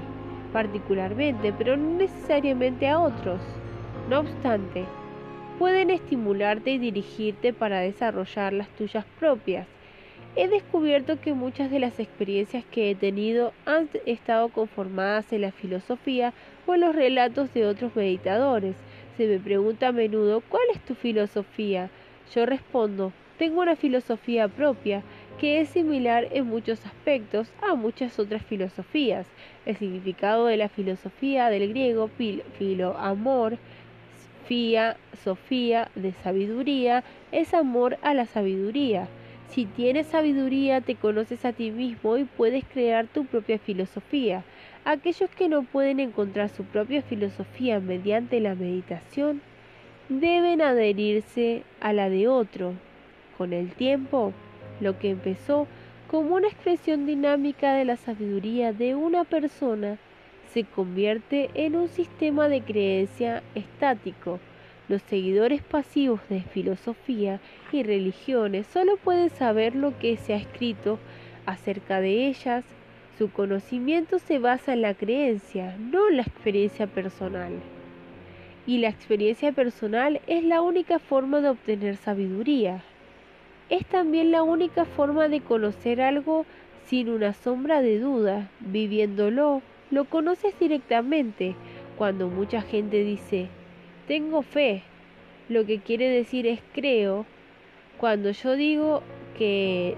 [0.54, 3.42] particularmente, pero no necesariamente a otros.
[4.10, 4.86] No obstante,
[5.60, 9.68] pueden estimularte y dirigirte para desarrollar las tuyas propias.
[10.38, 15.52] He descubierto que muchas de las experiencias que he tenido han estado conformadas en la
[15.52, 16.32] filosofía
[16.66, 18.78] o en los relatos de otros meditadores.
[19.18, 21.90] Se me pregunta a menudo ¿cuál es tu filosofía?
[22.34, 25.04] Yo respondo, tengo una filosofía propia
[25.40, 29.28] que es similar en muchos aspectos a muchas otras filosofías.
[29.66, 32.10] El significado de la filosofía del griego
[32.58, 33.58] filo, amor,
[34.48, 39.08] fia, sofía, de sabiduría, es amor a la sabiduría.
[39.50, 44.44] Si tienes sabiduría, te conoces a ti mismo y puedes crear tu propia filosofía.
[44.86, 49.42] Aquellos que no pueden encontrar su propia filosofía mediante la meditación,
[50.10, 52.74] deben adherirse a la de otro,
[53.38, 54.32] Con el tiempo,
[54.80, 55.68] lo que empezó
[56.08, 59.98] como una expresión dinámica de la sabiduría de una persona
[60.54, 64.40] se convierte en un sistema de creencia estático.
[64.88, 67.40] Los seguidores pasivos de filosofía
[67.72, 71.00] y religiones solo pueden saber lo que se ha escrito
[71.46, 72.64] acerca de ellas.
[73.18, 77.52] Su conocimiento se basa en la creencia, no en la experiencia personal.
[78.68, 82.84] Y la experiencia personal es la única forma de obtener sabiduría
[83.70, 86.46] es también la única forma de conocer algo
[86.86, 88.50] sin una sombra de duda.
[88.60, 89.62] Viviéndolo,
[89.92, 91.56] lo conoces directamente.
[91.98, 93.48] Cuando mucha gente dice,
[94.08, 94.84] tengo fe,
[95.50, 97.26] lo que quiere decir es creo.
[97.98, 99.02] Cuando yo digo
[99.38, 99.96] que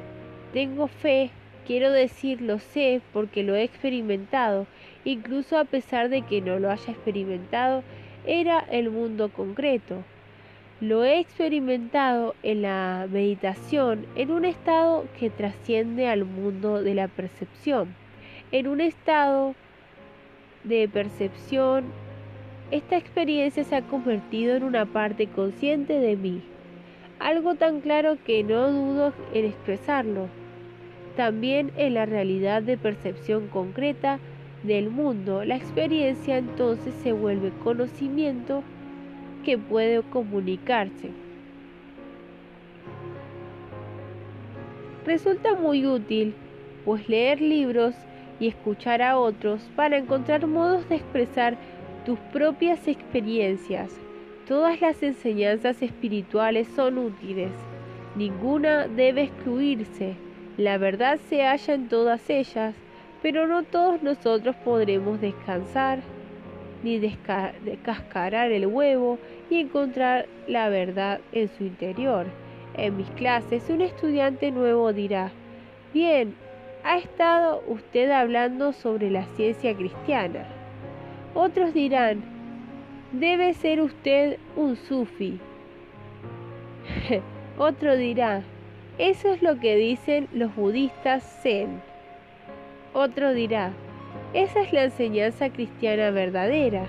[0.54, 1.32] tengo fe,
[1.66, 4.68] quiero decir lo sé porque lo he experimentado,
[5.04, 7.84] incluso a pesar de que no lo haya experimentado,
[8.26, 10.04] era el mundo concreto.
[10.80, 17.08] Lo he experimentado en la meditación en un estado que trasciende al mundo de la
[17.08, 17.96] percepción.
[18.52, 19.56] En un estado
[20.64, 21.86] de percepción,
[22.70, 26.44] esta experiencia se ha convertido en una parte consciente de mí,
[27.18, 30.28] algo tan claro que no dudo en expresarlo.
[31.16, 34.20] También en la realidad de percepción concreta
[34.62, 38.62] del mundo, la experiencia entonces se vuelve conocimiento
[39.56, 41.12] puede comunicarse.
[45.06, 46.34] Resulta muy útil,
[46.84, 47.96] pues leer libros
[48.42, 51.56] y escuchar a otros para encontrar modos de expresar
[52.06, 53.96] tus propias experiencias.
[54.48, 57.52] Todas las enseñanzas espirituales son útiles,
[58.16, 60.16] ninguna debe excluirse.
[60.58, 62.76] La verdad se halla en todas ellas,
[63.22, 66.00] pero no todos nosotros podremos descansar
[66.88, 69.20] ni descascarar el huevo
[69.50, 72.28] y encontrar la verdad en su interior.
[72.76, 75.32] En mis clases un estudiante nuevo dirá,
[75.94, 76.34] bien,
[76.86, 80.46] ha estado usted hablando sobre la ciencia cristiana.
[81.34, 82.24] Otros dirán,
[83.12, 85.40] debe ser usted un sufi.
[87.58, 88.44] Otro dirá,
[88.98, 91.82] eso es lo que dicen los budistas zen.
[92.94, 93.74] Otro dirá,
[94.34, 96.86] esa es la enseñanza cristiana verdadera.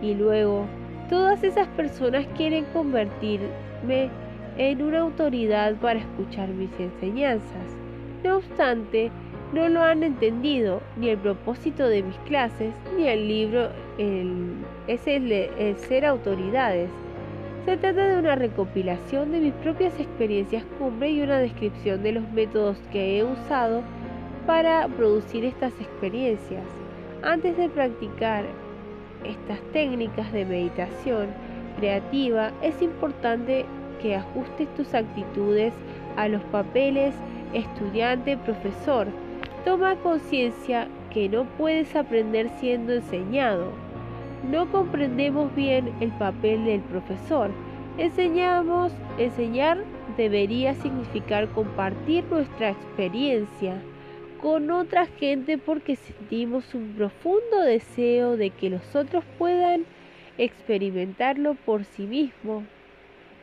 [0.00, 0.66] Y luego,
[1.08, 4.10] todas esas personas quieren convertirme
[4.58, 7.76] en una autoridad para escuchar mis enseñanzas.
[8.24, 9.10] No obstante,
[9.52, 15.30] no lo han entendido, ni el propósito de mis clases, ni el libro es el,
[15.30, 16.88] el ser autoridades.
[17.66, 22.28] Se trata de una recopilación de mis propias experiencias cumbre y una descripción de los
[22.32, 23.82] métodos que he usado
[24.46, 26.64] para producir estas experiencias.
[27.22, 28.44] Antes de practicar
[29.24, 31.28] estas técnicas de meditación
[31.78, 33.64] creativa, es importante
[34.00, 35.72] que ajustes tus actitudes
[36.16, 37.14] a los papeles
[37.54, 39.06] estudiante-profesor.
[39.64, 43.66] Toma conciencia que no puedes aprender siendo enseñado.
[44.50, 47.50] No comprendemos bien el papel del profesor.
[47.96, 49.84] Enseñamos, enseñar
[50.16, 53.80] debería significar compartir nuestra experiencia
[54.42, 59.84] con otra gente porque sentimos un profundo deseo de que los otros puedan
[60.36, 62.64] experimentarlo por sí mismos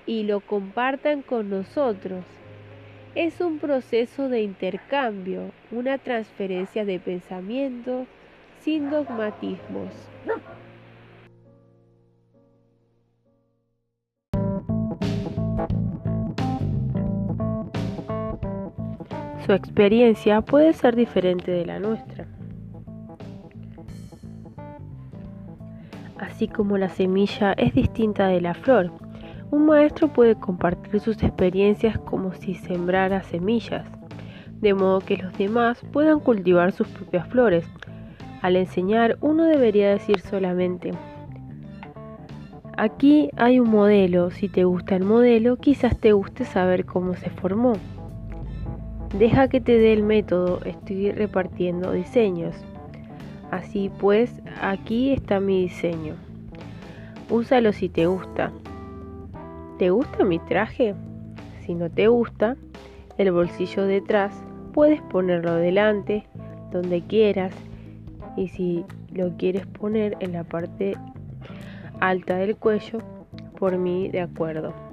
[0.06, 2.26] y lo compartan con nosotros.
[3.16, 8.06] Es un proceso de intercambio, una transferencia de pensamiento
[8.60, 9.94] sin dogmatismos.
[19.50, 22.28] Su experiencia puede ser diferente de la nuestra.
[26.20, 28.92] Así como la semilla es distinta de la flor,
[29.50, 33.88] un maestro puede compartir sus experiencias como si sembrara semillas,
[34.62, 37.66] de modo que los demás puedan cultivar sus propias flores.
[38.44, 40.92] Al enseñar, uno debería decir solamente,
[42.78, 47.32] aquí hay un modelo, si te gusta el modelo, quizás te guste saber cómo se
[47.32, 47.74] formó.
[49.18, 52.56] Deja que te dé el método, estoy repartiendo diseños.
[53.50, 54.32] Así pues,
[54.62, 56.14] aquí está mi diseño.
[57.32, 58.52] Úsalo si te gusta.
[59.80, 60.94] ¿Te gusta mi traje?
[61.62, 62.56] Si no te gusta,
[63.18, 64.32] el bolsillo detrás
[64.74, 66.28] puedes ponerlo delante,
[66.72, 67.54] donde quieras.
[68.38, 70.96] Y si lo quieres poner en la parte
[72.00, 73.00] alta del cuello,
[73.58, 74.89] por mí de acuerdo.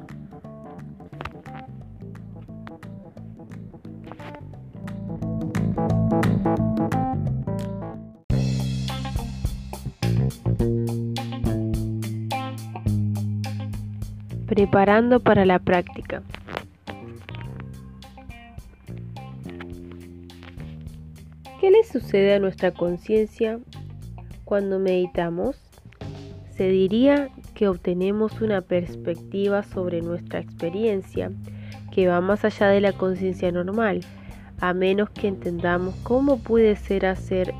[14.56, 16.22] Preparando para la práctica.
[21.60, 23.58] ¿Qué le sucede a nuestra conciencia
[24.46, 25.60] cuando meditamos?
[26.56, 31.30] Se diría que obtenemos una perspectiva sobre nuestra experiencia
[31.92, 34.00] que va más allá de la conciencia normal,
[34.58, 37.52] a menos que entendamos cómo puede ser hacer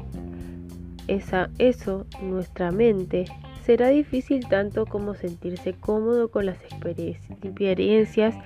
[1.08, 3.26] esa, eso nuestra mente
[3.66, 8.36] Será difícil tanto como sentirse cómodo con las experiencias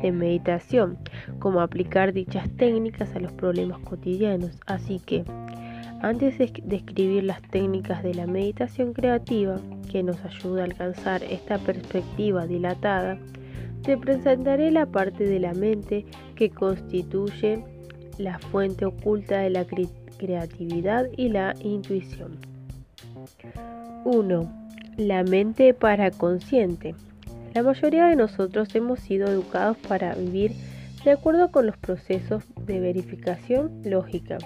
[0.00, 0.96] de meditación,
[1.38, 4.58] como aplicar dichas técnicas a los problemas cotidianos.
[4.64, 5.22] Así que,
[6.00, 9.56] antes de describir las técnicas de la meditación creativa,
[9.92, 13.18] que nos ayuda a alcanzar esta perspectiva dilatada,
[13.82, 16.06] te presentaré la parte de la mente
[16.36, 17.62] que constituye
[18.16, 19.66] la fuente oculta de la
[20.16, 22.38] creatividad y la intuición.
[24.04, 24.69] 1.
[24.96, 26.94] La mente paraconsciente.
[27.54, 30.52] La mayoría de nosotros hemos sido educados para vivir
[31.04, 34.38] de acuerdo con los procesos de verificación lógica.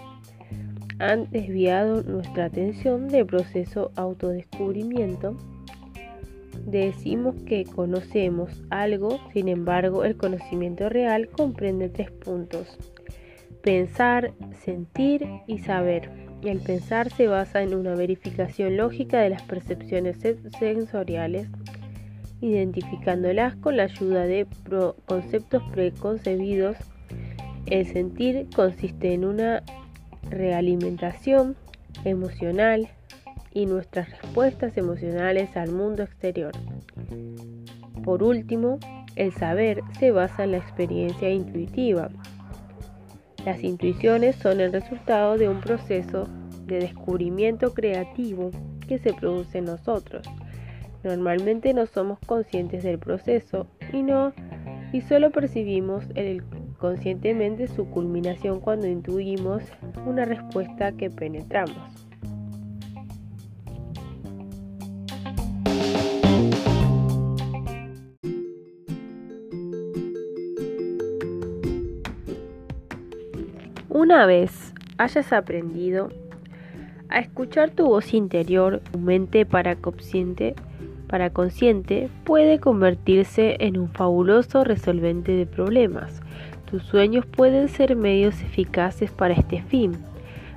[0.99, 5.37] Han desviado nuestra atención del proceso autodescubrimiento
[6.67, 12.79] Decimos que conocemos algo, sin embargo el conocimiento real comprende tres puntos.
[13.63, 14.33] Pensar,
[14.65, 16.24] sentir y saber.
[16.45, 20.19] El pensar se basa en una verificación lógica de las percepciones
[20.59, 21.49] sensoriales,
[22.41, 24.47] identificándolas con la ayuda de
[25.07, 26.77] conceptos preconcebidos.
[27.67, 29.63] El sentir consiste en una
[30.31, 31.57] realimentación
[32.05, 32.89] emocional,
[33.55, 36.53] y nuestras respuestas emocionales al mundo exterior.
[38.03, 38.79] Por último,
[39.15, 42.11] el saber se basa en la experiencia intuitiva.
[43.45, 46.27] Las intuiciones son el resultado de un proceso
[46.67, 48.51] de descubrimiento creativo
[48.89, 50.27] que se produce en nosotros.
[51.03, 54.33] Normalmente no somos conscientes del proceso y no
[54.93, 56.05] y solo percibimos
[56.79, 59.63] conscientemente su culminación cuando intuimos
[60.07, 62.04] una respuesta que penetramos.
[73.95, 76.09] Una vez hayas aprendido
[77.11, 80.57] a escuchar tu voz interior, tu mente paraconsciente,
[81.33, 86.23] consciente puede convertirse en un fabuloso resolvente de problemas.
[86.69, 89.93] Tus sueños pueden ser medios eficaces para este fin.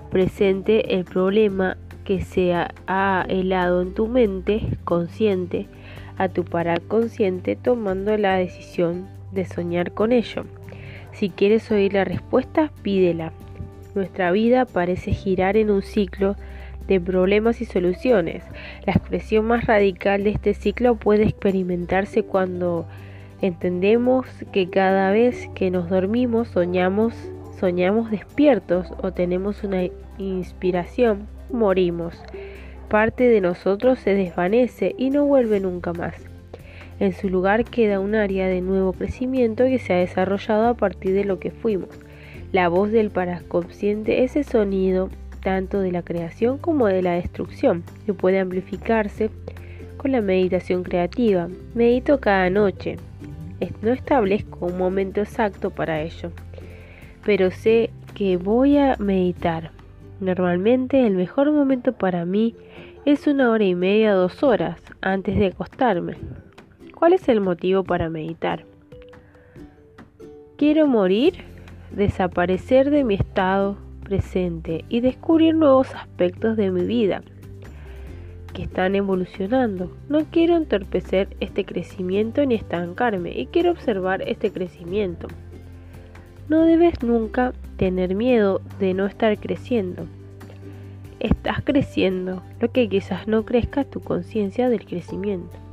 [0.09, 5.67] Presente el problema que se ha helado en tu mente consciente
[6.17, 10.43] a tu paraconsciente tomando la decisión de soñar con ello.
[11.17, 13.31] Si quieres oír la respuesta, pídela.
[13.95, 16.35] Nuestra vida parece girar en un ciclo
[16.87, 18.43] de problemas y soluciones.
[18.85, 22.85] La expresión más radical de este ciclo puede experimentarse cuando
[23.41, 27.15] entendemos que cada vez que nos dormimos soñamos,
[27.59, 29.87] soñamos despiertos o tenemos una
[30.19, 32.21] inspiración, morimos.
[32.89, 36.26] Parte de nosotros se desvanece y no vuelve nunca más.
[36.99, 41.13] En su lugar queda un área de nuevo crecimiento que se ha desarrollado a partir
[41.13, 41.89] de lo que fuimos.
[42.51, 45.09] La voz del paraconsciente es el sonido
[45.43, 49.29] tanto de la creación como de la destrucción, que puede amplificarse
[49.97, 51.47] con la meditación creativa.
[51.75, 52.97] Medito cada noche.
[53.81, 56.31] No establezco un momento exacto para ello,
[57.25, 59.71] pero sé que voy a meditar.
[60.19, 62.55] Normalmente el mejor momento para mí
[63.05, 66.15] es una hora y media, dos horas antes de acostarme.
[66.97, 68.65] ¿Cuál es el motivo para meditar?
[70.57, 71.43] Quiero morir,
[71.91, 77.21] desaparecer de mi estado presente y descubrir nuevos aspectos de mi vida
[78.51, 79.95] que están evolucionando.
[80.09, 85.27] No quiero entorpecer este crecimiento ni estancarme y quiero observar este crecimiento.
[86.49, 90.07] No debes nunca tener miedo de no estar creciendo.
[91.19, 95.66] Estás creciendo, lo que quizás no crezca tu conciencia del crecimiento.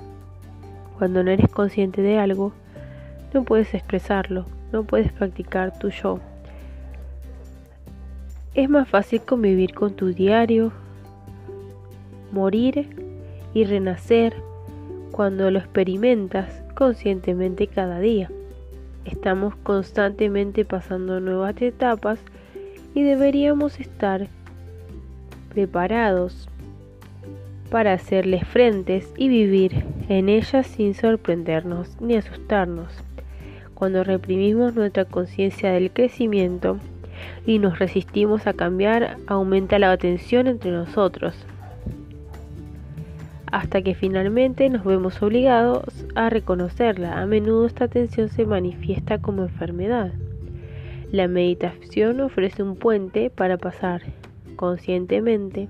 [0.99, 2.53] Cuando no eres consciente de algo,
[3.33, 6.21] no puedes expresarlo, no puedes practicar tu yo.
[8.55, 10.73] Es más fácil convivir con tu diario,
[12.31, 12.89] morir
[13.53, 14.35] y renacer
[15.11, 18.31] cuando lo experimentas conscientemente cada día.
[19.05, 22.19] Estamos constantemente pasando nuevas etapas
[22.95, 24.29] y deberíamos estar
[25.51, 26.49] preparados
[27.75, 32.93] para hacerles frentes y vivir en ellas sin sorprendernos ni asustarnos.
[33.75, 36.79] Cuando reprimimos nuestra conciencia del crecimiento
[37.45, 41.35] y nos resistimos a cambiar, aumenta la tensión entre nosotros,
[43.51, 45.83] hasta que finalmente nos vemos obligados
[46.15, 47.21] a reconocerla.
[47.21, 50.13] A menudo esta tensión se manifiesta como enfermedad.
[51.11, 54.03] La meditación ofrece un puente para pasar
[54.55, 55.69] conscientemente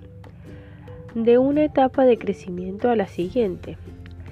[1.15, 3.79] de una etapa de crecimiento a la siguiente.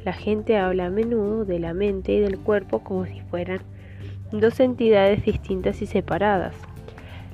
[0.04, 3.60] La gente habla a menudo de la mente y del cuerpo como si fueran
[4.32, 6.54] dos entidades distintas y separadas.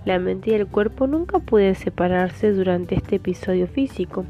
[0.04, 4.24] La mente y el cuerpo nunca pueden separarse durante este episodio físico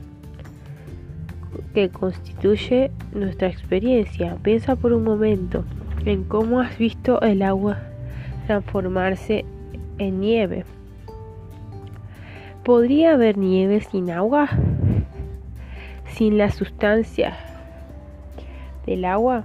[1.74, 4.36] que constituye nuestra experiencia.
[4.42, 5.64] Piensa por un momento
[6.04, 7.78] en cómo has visto el agua
[8.46, 9.44] transformarse
[9.98, 10.64] en nieve.
[12.64, 14.48] ¿Podría haber nieve sin agua?
[16.14, 17.36] Sin la sustancia
[18.86, 19.44] del agua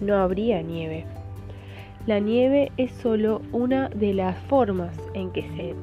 [0.00, 1.06] no habría nieve.
[2.06, 5.74] La nieve es solo una de las formas en que, se,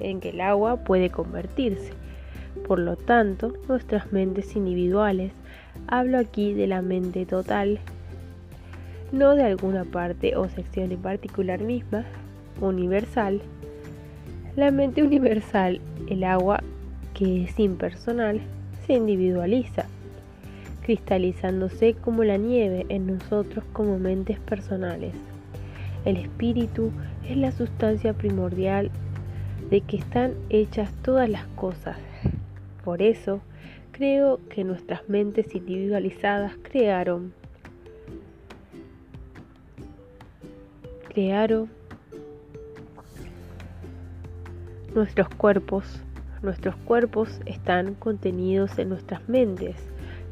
[0.00, 1.92] en que el agua puede convertirse.
[2.66, 5.32] Por lo tanto, nuestras mentes individuales,
[5.86, 7.78] hablo aquí de la mente total,
[9.12, 12.04] no de alguna parte o sección en particular misma,
[12.60, 13.40] universal.
[14.56, 16.62] La mente universal, el agua
[17.14, 18.40] que es impersonal,
[18.86, 19.86] se individualiza
[20.82, 25.14] cristalizándose como la nieve en nosotros como mentes personales.
[26.04, 26.90] El espíritu
[27.28, 28.90] es la sustancia primordial
[29.70, 31.96] de que están hechas todas las cosas.
[32.84, 33.40] Por eso,
[33.92, 37.32] creo que nuestras mentes individualizadas crearon
[41.08, 41.68] crearon
[44.94, 46.02] nuestros cuerpos.
[46.42, 49.76] Nuestros cuerpos están contenidos en nuestras mentes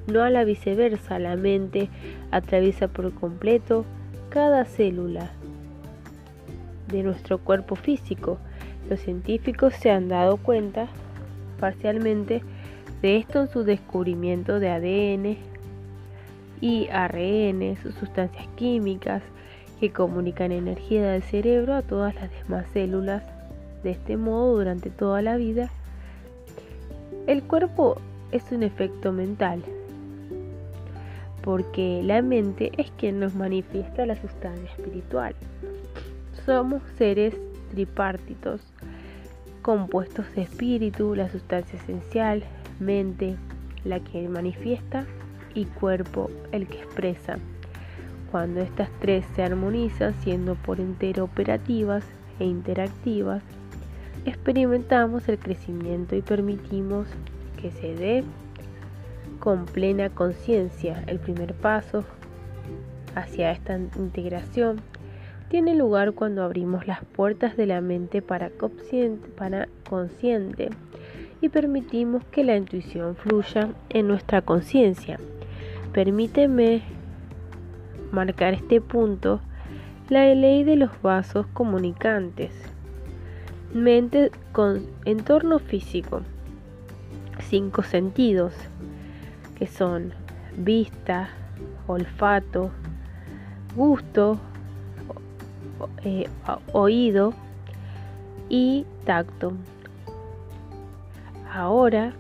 [0.07, 1.89] no a la viceversa, la mente
[2.31, 3.85] atraviesa por completo
[4.29, 5.31] cada célula
[6.89, 8.39] de nuestro cuerpo físico.
[8.89, 10.89] Los científicos se han dado cuenta
[11.59, 12.43] parcialmente
[13.03, 15.37] de esto en su descubrimiento de ADN
[16.61, 19.23] y ARN, sus sustancias químicas
[19.79, 23.23] que comunican energía del cerebro a todas las demás células.
[23.83, 25.71] De este modo, durante toda la vida,
[27.31, 27.97] el cuerpo
[28.33, 29.63] es un efecto mental,
[31.43, 35.37] porque la mente es quien nos manifiesta la sustancia espiritual.
[36.45, 37.37] Somos seres
[37.71, 38.61] tripartitos,
[39.63, 42.43] compuestos de espíritu, la sustancia esencial,
[42.81, 43.37] mente,
[43.85, 45.07] la que manifiesta,
[45.55, 47.39] y cuerpo, el que expresa.
[48.33, 52.03] Cuando estas tres se armonizan, siendo por entero operativas
[52.41, 53.45] e interactivas,
[54.25, 57.07] experimentamos el crecimiento y permitimos
[57.61, 58.25] que se dé
[59.39, 61.03] con plena conciencia.
[61.07, 62.05] El primer paso
[63.15, 64.81] hacia esta integración
[65.49, 69.31] tiene lugar cuando abrimos las puertas de la mente para consciente,
[71.41, 75.19] y permitimos que la intuición fluya en nuestra conciencia.
[75.93, 76.83] Permíteme
[78.13, 79.41] marcar este punto,
[80.09, 82.70] la ley de los vasos comunicantes.
[83.73, 86.23] Mente con entorno físico.
[87.49, 88.53] Cinco sentidos
[89.57, 90.13] que son
[90.57, 91.29] vista,
[91.87, 92.71] olfato,
[93.77, 94.39] gusto,
[96.05, 96.29] eh,
[96.73, 97.33] oído
[98.49, 99.53] y tacto.
[101.53, 102.13] Ahora,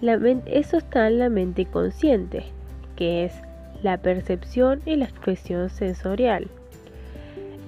[0.00, 0.14] la
[0.46, 2.44] eso está en la mente consciente,
[2.96, 3.34] que es
[3.82, 6.48] la percepción y la expresión sensorial.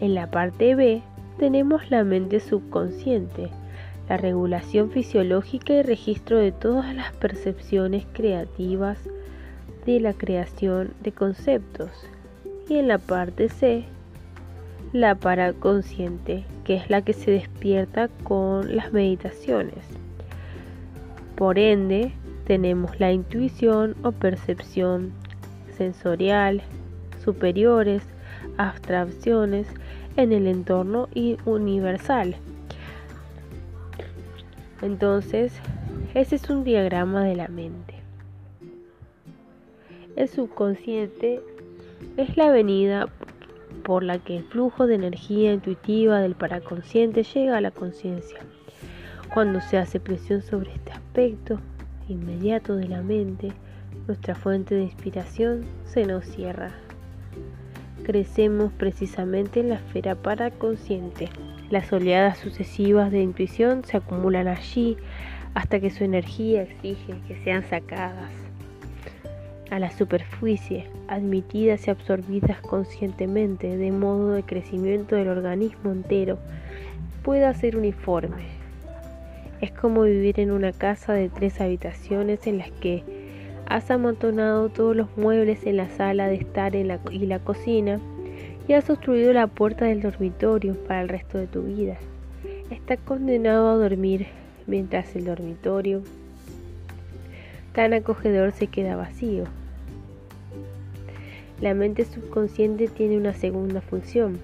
[0.00, 1.02] En la parte B
[1.38, 3.50] tenemos la mente subconsciente,
[4.08, 8.98] la regulación fisiológica y registro de todas las percepciones creativas
[9.86, 11.90] de la creación de conceptos.
[12.68, 13.84] Y en la parte C,
[14.92, 19.84] la paraconsciente, que es la que se despierta con las meditaciones.
[21.36, 22.12] Por ende,
[22.46, 25.12] tenemos la intuición o percepción
[25.76, 26.62] sensorial,
[27.22, 28.02] superiores,
[28.56, 29.68] abstracciones
[30.18, 31.08] en el entorno
[31.46, 32.36] universal
[34.82, 35.52] entonces,
[36.14, 37.94] ese es un diagrama de la mente.
[40.14, 41.40] El subconsciente
[42.16, 43.08] es la avenida
[43.82, 48.38] por la que el flujo de energía intuitiva del paraconsciente llega a la conciencia.
[49.34, 51.60] Cuando se hace presión sobre este aspecto
[52.08, 53.52] inmediato de la mente,
[54.06, 56.87] nuestra fuente de inspiración se nos cierra.
[58.08, 61.28] Crecemos precisamente en la esfera paraconsciente.
[61.68, 64.96] Las oleadas sucesivas de intuición se acumulan allí
[65.52, 68.30] hasta que su energía exige que sean sacadas
[69.70, 76.38] a la superficie, admitidas y absorbidas conscientemente, de modo de crecimiento del organismo entero
[77.22, 78.44] pueda ser uniforme.
[79.60, 83.17] Es como vivir en una casa de tres habitaciones en las que
[83.68, 88.00] has amontonado todos los muebles en la sala de estar y la cocina
[88.66, 91.96] y has construido la puerta del dormitorio para el resto de tu vida.
[92.70, 94.26] está condenado a dormir
[94.66, 96.02] mientras el dormitorio
[97.72, 99.44] tan acogedor se queda vacío.
[101.60, 104.38] La mente subconsciente tiene una segunda función,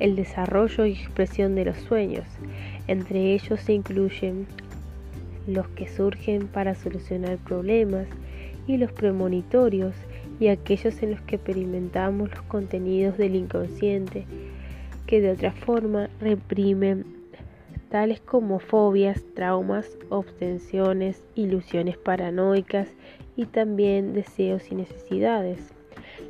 [0.00, 2.24] el desarrollo y expresión de los sueños.
[2.88, 4.46] Entre ellos se incluyen
[5.46, 8.06] los que surgen para solucionar problemas
[8.66, 9.94] y los premonitorios
[10.40, 14.26] y aquellos en los que experimentamos los contenidos del inconsciente
[15.06, 17.04] que de otra forma reprimen
[17.90, 22.88] tales como fobias, traumas, obtenciones, ilusiones paranoicas
[23.36, 25.74] y también deseos y necesidades.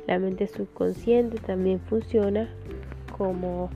[0.07, 2.49] La mente subconsciente también funciona
[3.17, 3.69] como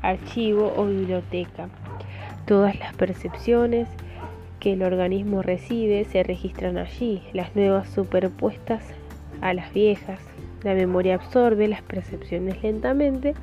[0.00, 1.68] archivo o biblioteca.
[2.46, 3.88] Todas las percepciones
[4.64, 8.82] que el organismo recibe se registran allí, las nuevas superpuestas
[9.42, 10.18] a las viejas.
[10.62, 13.34] La memoria absorbe las percepciones lentamente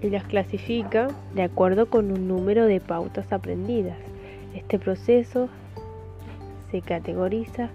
[0.00, 3.96] y las clasifica de acuerdo con un número de pautas aprendidas.
[4.54, 5.48] Este proceso
[6.70, 7.68] se categoriza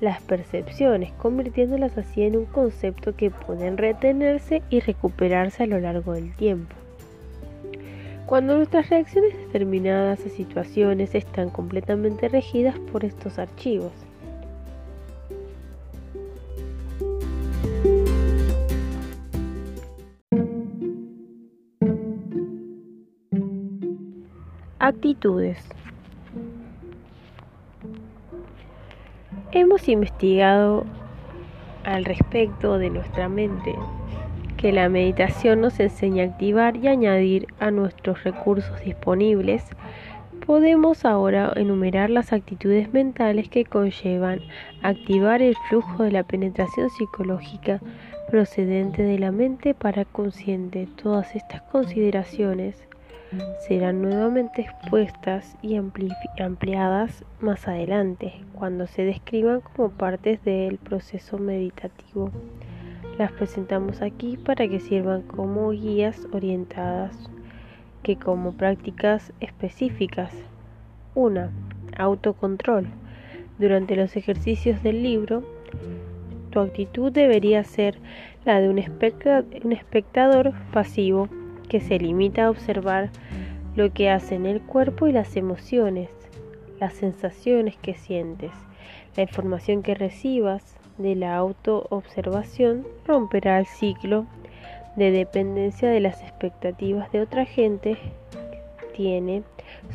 [0.00, 6.12] las percepciones, convirtiéndolas así en un concepto que pueden retenerse y recuperarse a lo largo
[6.12, 6.76] del tiempo.
[8.26, 13.92] Cuando nuestras reacciones determinadas a situaciones están completamente regidas por estos archivos.
[24.80, 25.58] Actitudes.
[29.52, 30.84] Hemos investigado
[31.84, 33.72] al respecto de nuestra mente
[34.56, 39.64] que la meditación nos enseña a activar y añadir a nuestros recursos disponibles.
[40.44, 44.40] Podemos ahora enumerar las actitudes mentales que conllevan
[44.82, 47.80] activar el flujo de la penetración psicológica
[48.30, 50.88] procedente de la mente para consciente.
[51.02, 52.76] Todas estas consideraciones
[53.66, 62.30] serán nuevamente expuestas y ampliadas más adelante, cuando se describan como partes del proceso meditativo.
[63.18, 67.16] Las presentamos aquí para que sirvan como guías orientadas
[68.02, 70.32] que como prácticas específicas.
[71.14, 71.48] 1.
[71.96, 72.86] Autocontrol.
[73.58, 75.42] Durante los ejercicios del libro,
[76.50, 77.98] tu actitud debería ser
[78.44, 81.30] la de un, espectador pasivo
[81.70, 83.08] que se limita a observar
[83.76, 86.10] lo que hacen el cuerpo y las emociones,
[86.78, 88.52] las sensaciones que sientes.
[89.16, 94.26] La información que recibas de la autoobservación romperá el ciclo
[94.96, 97.98] de dependencia de las expectativas de otra gente
[98.94, 99.42] tiene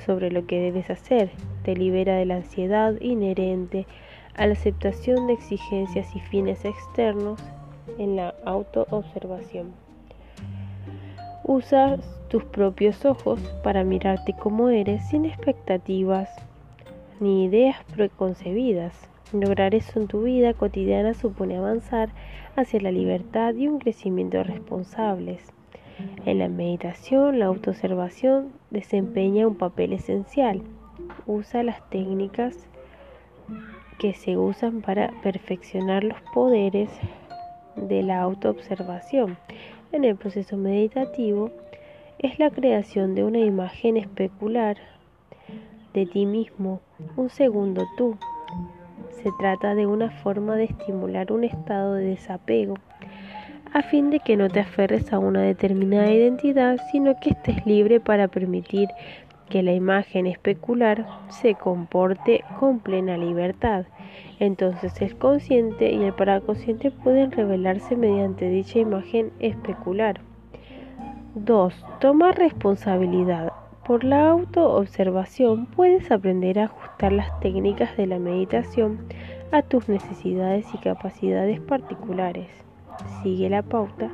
[0.05, 1.31] sobre lo que debes hacer.
[1.63, 3.87] Te libera de la ansiedad inherente
[4.35, 7.41] a la aceptación de exigencias y fines externos
[7.97, 9.73] en la autoobservación.
[11.43, 11.99] Usas
[12.29, 16.29] tus propios ojos para mirarte como eres sin expectativas
[17.19, 19.10] ni ideas preconcebidas.
[19.33, 22.09] Lograr eso en tu vida cotidiana supone avanzar
[22.55, 25.53] hacia la libertad y un crecimiento responsables.
[26.25, 30.61] En la meditación, la autoobservación desempeña un papel esencial.
[31.27, 32.67] Usa las técnicas
[33.99, 36.89] que se usan para perfeccionar los poderes
[37.75, 39.37] de la autoobservación
[39.91, 41.51] en el proceso meditativo
[42.19, 44.77] es la creación de una imagen especular
[45.93, 46.79] de ti mismo,
[47.17, 48.17] un segundo tú.
[49.23, 52.75] Se trata de una forma de estimular un estado de desapego,
[53.73, 57.99] a fin de que no te aferres a una determinada identidad, sino que estés libre
[57.99, 58.89] para permitir
[59.49, 63.85] que la imagen especular se comporte con plena libertad.
[64.39, 70.21] Entonces el consciente y el paraconsciente pueden revelarse mediante dicha imagen especular.
[71.35, 71.85] 2.
[71.99, 73.53] Toma responsabilidad.
[73.91, 78.99] Por la autoobservación puedes aprender a ajustar las técnicas de la meditación
[79.51, 82.47] a tus necesidades y capacidades particulares.
[83.21, 84.09] Sigue la pauta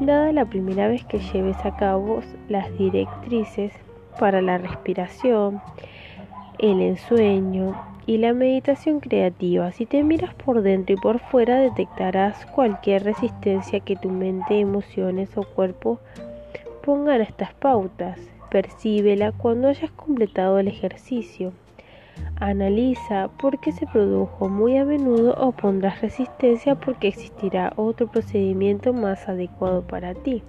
[0.00, 3.72] dada la primera vez que lleves a cabo las directrices
[4.20, 5.62] para la respiración,
[6.58, 9.72] el ensueño y la meditación creativa.
[9.72, 15.34] Si te miras por dentro y por fuera, detectarás cualquier resistencia que tu mente, emociones
[15.38, 15.98] o cuerpo
[16.84, 18.18] pongan a estas pautas.
[18.50, 21.52] Percíbela cuando hayas completado el ejercicio.
[22.40, 28.92] Analiza por qué se produjo muy a menudo o pondrás resistencia porque existirá otro procedimiento
[28.92, 30.42] más adecuado para ti.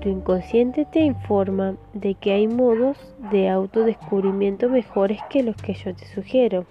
[0.00, 2.98] Tu inconsciente te informa de que hay modos
[3.30, 6.66] de autodescubrimiento mejores que los que yo te sugiero.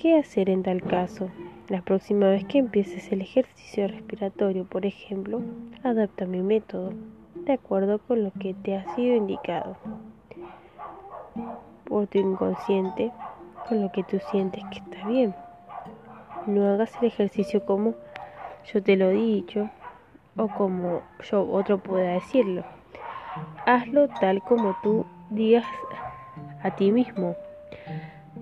[0.00, 1.30] ¿Qué hacer en tal caso?
[1.68, 5.40] La próxima vez que empieces el ejercicio respiratorio, por ejemplo,
[5.82, 6.92] adapta mi método.
[7.34, 9.76] de acuerdo con lo que te ha sido indicado
[11.84, 13.12] por tu inconsciente,
[13.68, 15.34] con lo que tú sientes que está bien.
[16.46, 17.94] No hagas el ejercicio como
[18.72, 19.68] yo te lo he dicho
[20.36, 22.64] o como yo otro pueda decirlo.
[23.64, 25.66] Hazlo tal como tú digas
[26.62, 27.34] a ti mismo.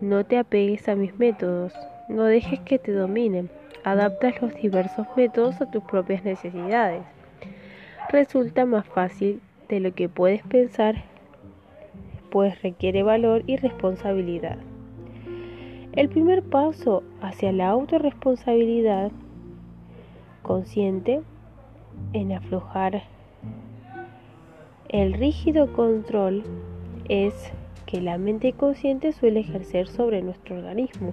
[0.02, 1.74] No te apegues a mis métodos,
[2.08, 3.50] no dejes que te dominen.
[3.84, 7.02] Adapta los diversos métodos a tus propias necesidades.
[8.10, 11.04] Resulta más fácil de lo que puedes pensar,
[12.30, 14.58] pues requiere valor y responsabilidad.
[15.92, 19.12] El primer paso hacia la autorresponsabilidad
[20.42, 21.22] consciente
[22.12, 23.02] en aflojar
[24.88, 26.44] el rígido control
[27.08, 27.52] es
[27.86, 31.12] que la mente consciente suele ejercer sobre nuestro organismo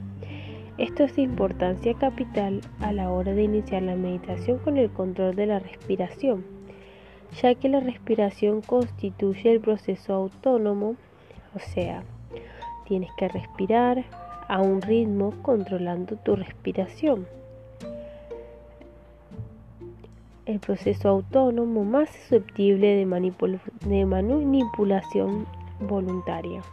[0.81, 5.35] esto es de importancia capital a la hora de iniciar la meditación con el control
[5.35, 6.43] de la respiración,
[7.39, 10.95] ya que la respiración constituye el proceso autónomo,
[11.55, 12.03] o sea,
[12.87, 14.05] tienes que respirar
[14.47, 17.27] a un ritmo controlando tu respiración.
[20.47, 25.45] El proceso autónomo más susceptible de, manipulación
[25.79, 26.63] voluntaria.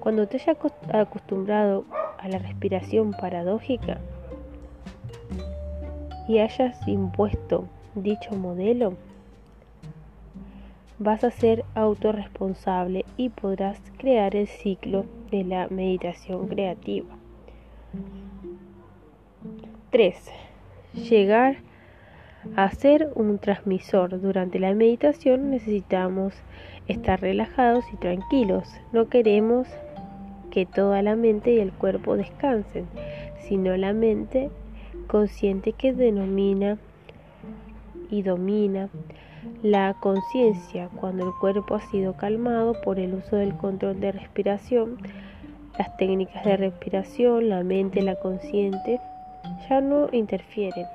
[0.00, 0.58] Cuando te hayas
[0.92, 1.86] acostumbrado
[2.22, 3.98] a la respiración paradójica
[6.28, 8.94] y hayas impuesto dicho modelo,
[10.98, 17.16] vas a ser autorresponsable y podrás crear el ciclo de la meditación creativa.
[19.90, 20.30] 3.
[20.94, 21.56] Llegar
[22.56, 24.20] a ser un transmisor.
[24.20, 26.34] Durante la meditación necesitamos
[26.86, 28.68] estar relajados y tranquilos.
[28.92, 29.68] No queremos
[30.52, 32.84] que toda la mente y el cuerpo descansen,
[33.48, 34.50] sino la mente
[35.06, 36.78] consciente que denomina
[38.10, 38.90] y domina
[39.62, 44.98] la conciencia cuando el cuerpo ha sido calmado por el uso del control de respiración,
[45.78, 49.00] las técnicas de respiración, la mente, la consciente
[49.68, 50.86] ya no interfieren.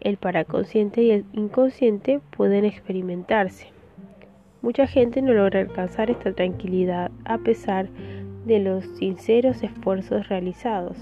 [0.00, 3.68] El paraconsciente y el inconsciente pueden experimentarse.
[4.62, 8.15] Mucha gente no logra alcanzar esta tranquilidad a pesar de
[8.46, 10.96] los sinceros esfuerzos realizados.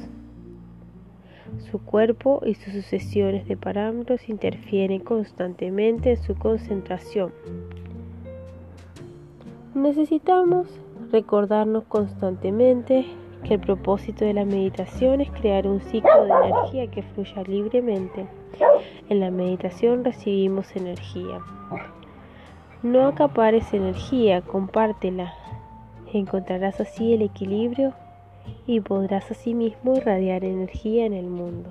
[1.70, 7.32] Su cuerpo y sus sucesiones de parámetros interfieren constantemente en su concentración.
[9.74, 10.68] Necesitamos
[11.12, 13.04] recordarnos constantemente
[13.44, 18.26] que el propósito de la meditación es crear un ciclo de energía que fluya libremente.
[19.08, 21.40] En la meditación recibimos energía.
[22.82, 25.34] No acapares energía, compártela,
[26.14, 27.92] Encontrarás así el equilibrio
[28.68, 31.70] y podrás asimismo irradiar energía en el mundo.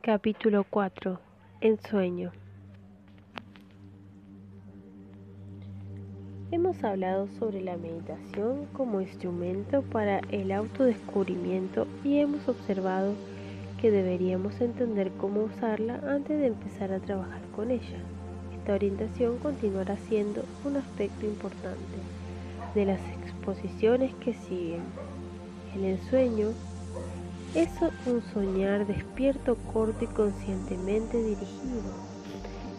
[0.00, 1.20] Capítulo 4.
[1.60, 2.32] Ensueño.
[6.50, 13.12] Hemos hablado sobre la meditación como instrumento para el autodescubrimiento y hemos observado
[13.82, 17.98] que deberíamos entender cómo usarla antes de empezar a trabajar con ella.
[18.64, 21.98] Esta orientación continuará siendo un aspecto importante
[22.74, 24.80] de las exposiciones que siguen.
[25.74, 26.48] El ensueño
[27.54, 27.68] es
[28.06, 31.92] un soñar despierto, corto y conscientemente dirigido.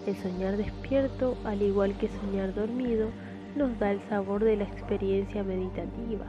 [0.07, 3.09] El soñar despierto, al igual que soñar dormido,
[3.55, 6.25] nos da el sabor de la experiencia meditativa.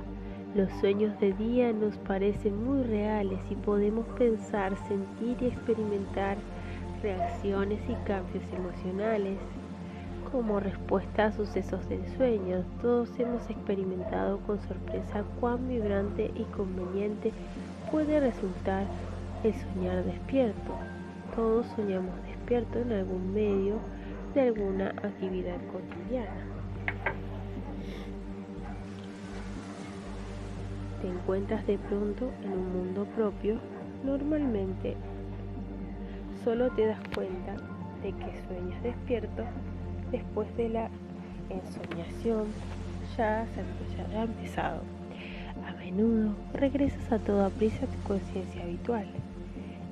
[0.55, 6.37] Los sueños de día nos parecen muy reales y podemos pensar, sentir y experimentar
[7.03, 9.39] reacciones y cambios emocionales.
[10.33, 17.33] Como respuesta a sucesos del sueño, todos hemos experimentado con sorpresa cuán vibrante y conveniente
[17.91, 18.85] puede resultar
[19.45, 20.73] el soñar despierto.
[21.35, 23.77] Todos soñamos despierto en algún medio
[24.35, 26.47] de alguna actividad cotidiana.
[31.01, 33.59] Te encuentras de pronto en un mundo propio,
[34.05, 34.97] normalmente
[36.47, 37.57] solo te das cuenta
[38.05, 39.43] de que sueñas despierto
[40.13, 40.89] después de la
[41.51, 42.45] ensoñación
[43.17, 43.45] ya,
[44.13, 44.81] ya ha empezado.
[45.67, 49.07] A menudo regresas a toda prisa a tu conciencia habitual,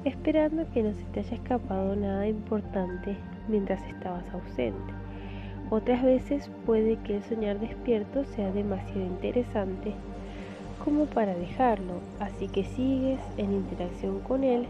[0.05, 3.17] esperando que no se te haya escapado nada importante
[3.49, 4.95] mientras estabas ausente.
[5.71, 9.93] Otras veces puede que el soñar despierto sea demasiado interesante
[10.85, 14.69] como para dejarlo, así que sigues en interacción con él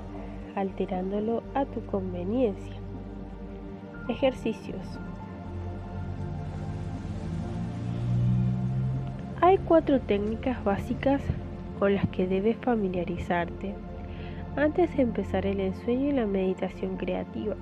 [0.57, 2.77] alterándolo a tu conveniencia.
[4.09, 4.99] Ejercicios.
[9.41, 11.21] Hay cuatro técnicas básicas
[11.79, 13.75] con las que debes familiarizarte
[14.57, 17.57] antes de empezar el ensueño y la meditación creativa,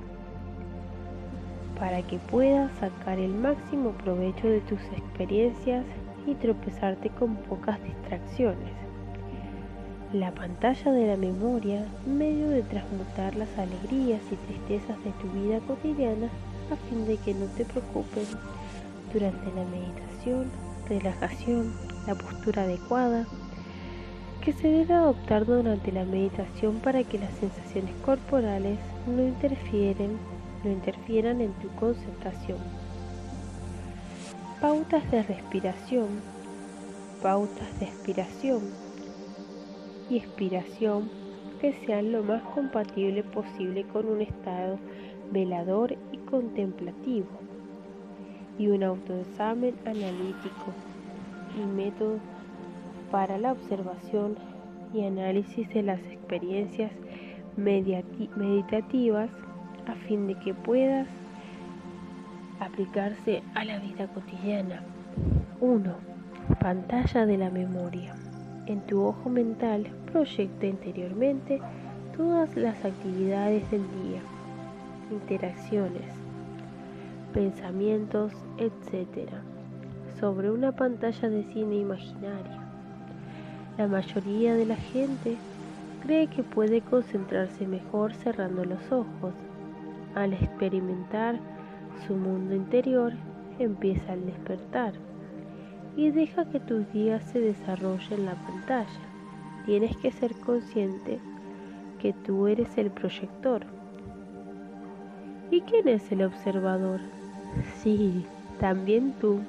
[1.79, 5.85] para que puedas sacar el máximo provecho de tus experiencias
[6.27, 8.82] y tropezarte con pocas distracciones.
[10.13, 15.59] La pantalla de la memoria, medio de transmutar las alegrías y tristezas de tu vida
[15.61, 16.29] cotidiana
[16.71, 18.27] a fin de que no te preocupen
[19.11, 20.51] durante la meditación,
[20.87, 21.73] relajación,
[22.07, 23.27] la postura adecuada
[24.43, 30.19] que se debe adoptar durante la meditación para que las sensaciones corporales no interfieren,
[30.63, 32.59] no interfieran en tu concentración.
[34.61, 36.09] Pautas de respiración,
[37.23, 38.82] pautas de expiración
[40.09, 41.11] y expiración
[41.61, 44.79] que sean lo más compatible posible con un estado
[45.31, 47.29] velador y contemplativo
[48.59, 50.73] y un autoexamen analítico
[51.57, 52.19] y método
[53.11, 54.37] para la observación
[54.93, 56.93] y análisis de las experiencias
[57.57, 59.31] meditativas
[59.87, 61.09] a fin de que puedas
[62.61, 64.83] aplicarse a la vida cotidiana.
[65.61, 65.95] 1.
[66.61, 68.15] Pantalla de la memoria.
[68.67, 71.61] En tu ojo mental proyecta interiormente
[72.17, 74.21] todas las actividades del día,
[75.11, 76.15] interacciones,
[77.35, 79.31] pensamientos, etc.
[80.21, 82.63] sobre una pantalla de cine imaginaria
[83.79, 85.37] la mayoría de la gente
[86.03, 89.33] cree que puede concentrarse mejor cerrando los ojos.
[90.15, 91.39] Al experimentar
[92.07, 93.15] su mundo interior,
[93.59, 94.93] empieza al despertar
[95.97, 98.89] y deja que tus días se desarrollen en la pantalla.
[99.67, 101.21] Tienes que ser consciente
[102.01, 103.65] que tú eres el proyector.
[105.51, 107.01] ¿Y quién es el observador?
[107.83, 108.25] Sí,
[108.59, 109.41] también tú,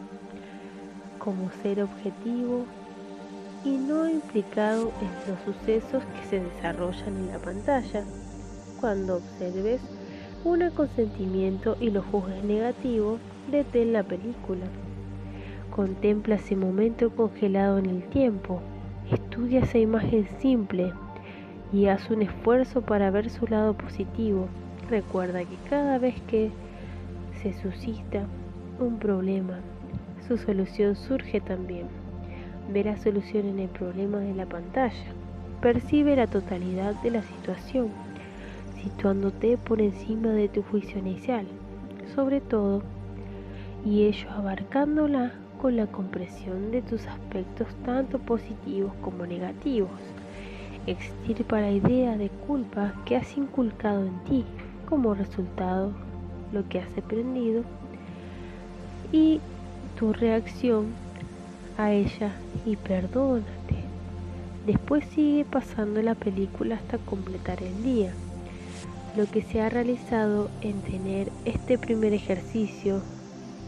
[1.17, 2.65] como ser objetivo
[3.63, 8.03] y no implicado en los sucesos que se desarrollan en la pantalla.
[8.81, 9.81] Cuando observes
[10.43, 13.17] un consentimiento y lo juzgues negativo,
[13.49, 14.65] detén la película.
[15.75, 18.61] Contempla ese momento congelado en el tiempo.
[19.11, 20.93] Estudia esa imagen simple
[21.71, 24.47] y haz un esfuerzo para ver su lado positivo.
[24.89, 26.51] Recuerda que cada vez que
[27.41, 28.25] se suscita
[28.79, 29.59] un problema,
[30.27, 31.87] su solución surge también
[32.69, 35.05] ve la solución en el problema de la pantalla,
[35.61, 37.89] percibe la totalidad de la situación,
[38.81, 41.45] situándote por encima de tu juicio inicial,
[42.15, 42.83] sobre todo,
[43.85, 45.33] y ello abarcándola
[45.63, 49.97] con la compresión de tus aspectos tanto positivos como negativos.
[50.87, 54.45] Extirpa la idea de culpa que has inculcado en ti
[54.89, 55.93] como resultado
[56.51, 57.63] lo que has aprendido
[59.13, 59.39] y
[59.97, 60.87] tu reacción
[61.77, 62.33] a ella
[62.65, 63.85] y perdónate.
[64.65, 68.11] Después sigue pasando la película hasta completar el día.
[69.15, 73.01] Lo que se ha realizado en tener este primer ejercicio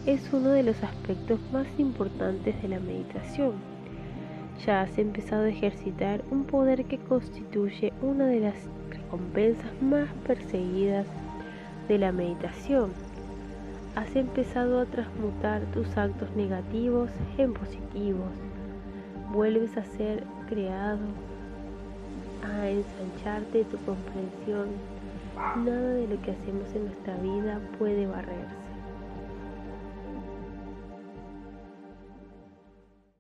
[0.06, 3.54] es uno de los aspectos más importantes de la meditación.
[4.66, 8.56] Ya has empezado a ejercitar un poder que constituye una de las
[8.90, 11.08] recompensas más perseguidas
[11.88, 12.92] de la meditación
[13.96, 18.32] has empezado a transmutar tus actos negativos en positivos.
[19.32, 21.00] Vuelves a ser creado,
[22.44, 24.68] a ensancharte tu comprensión.
[25.64, 28.65] Nada de lo que hacemos en nuestra vida puede barrerse.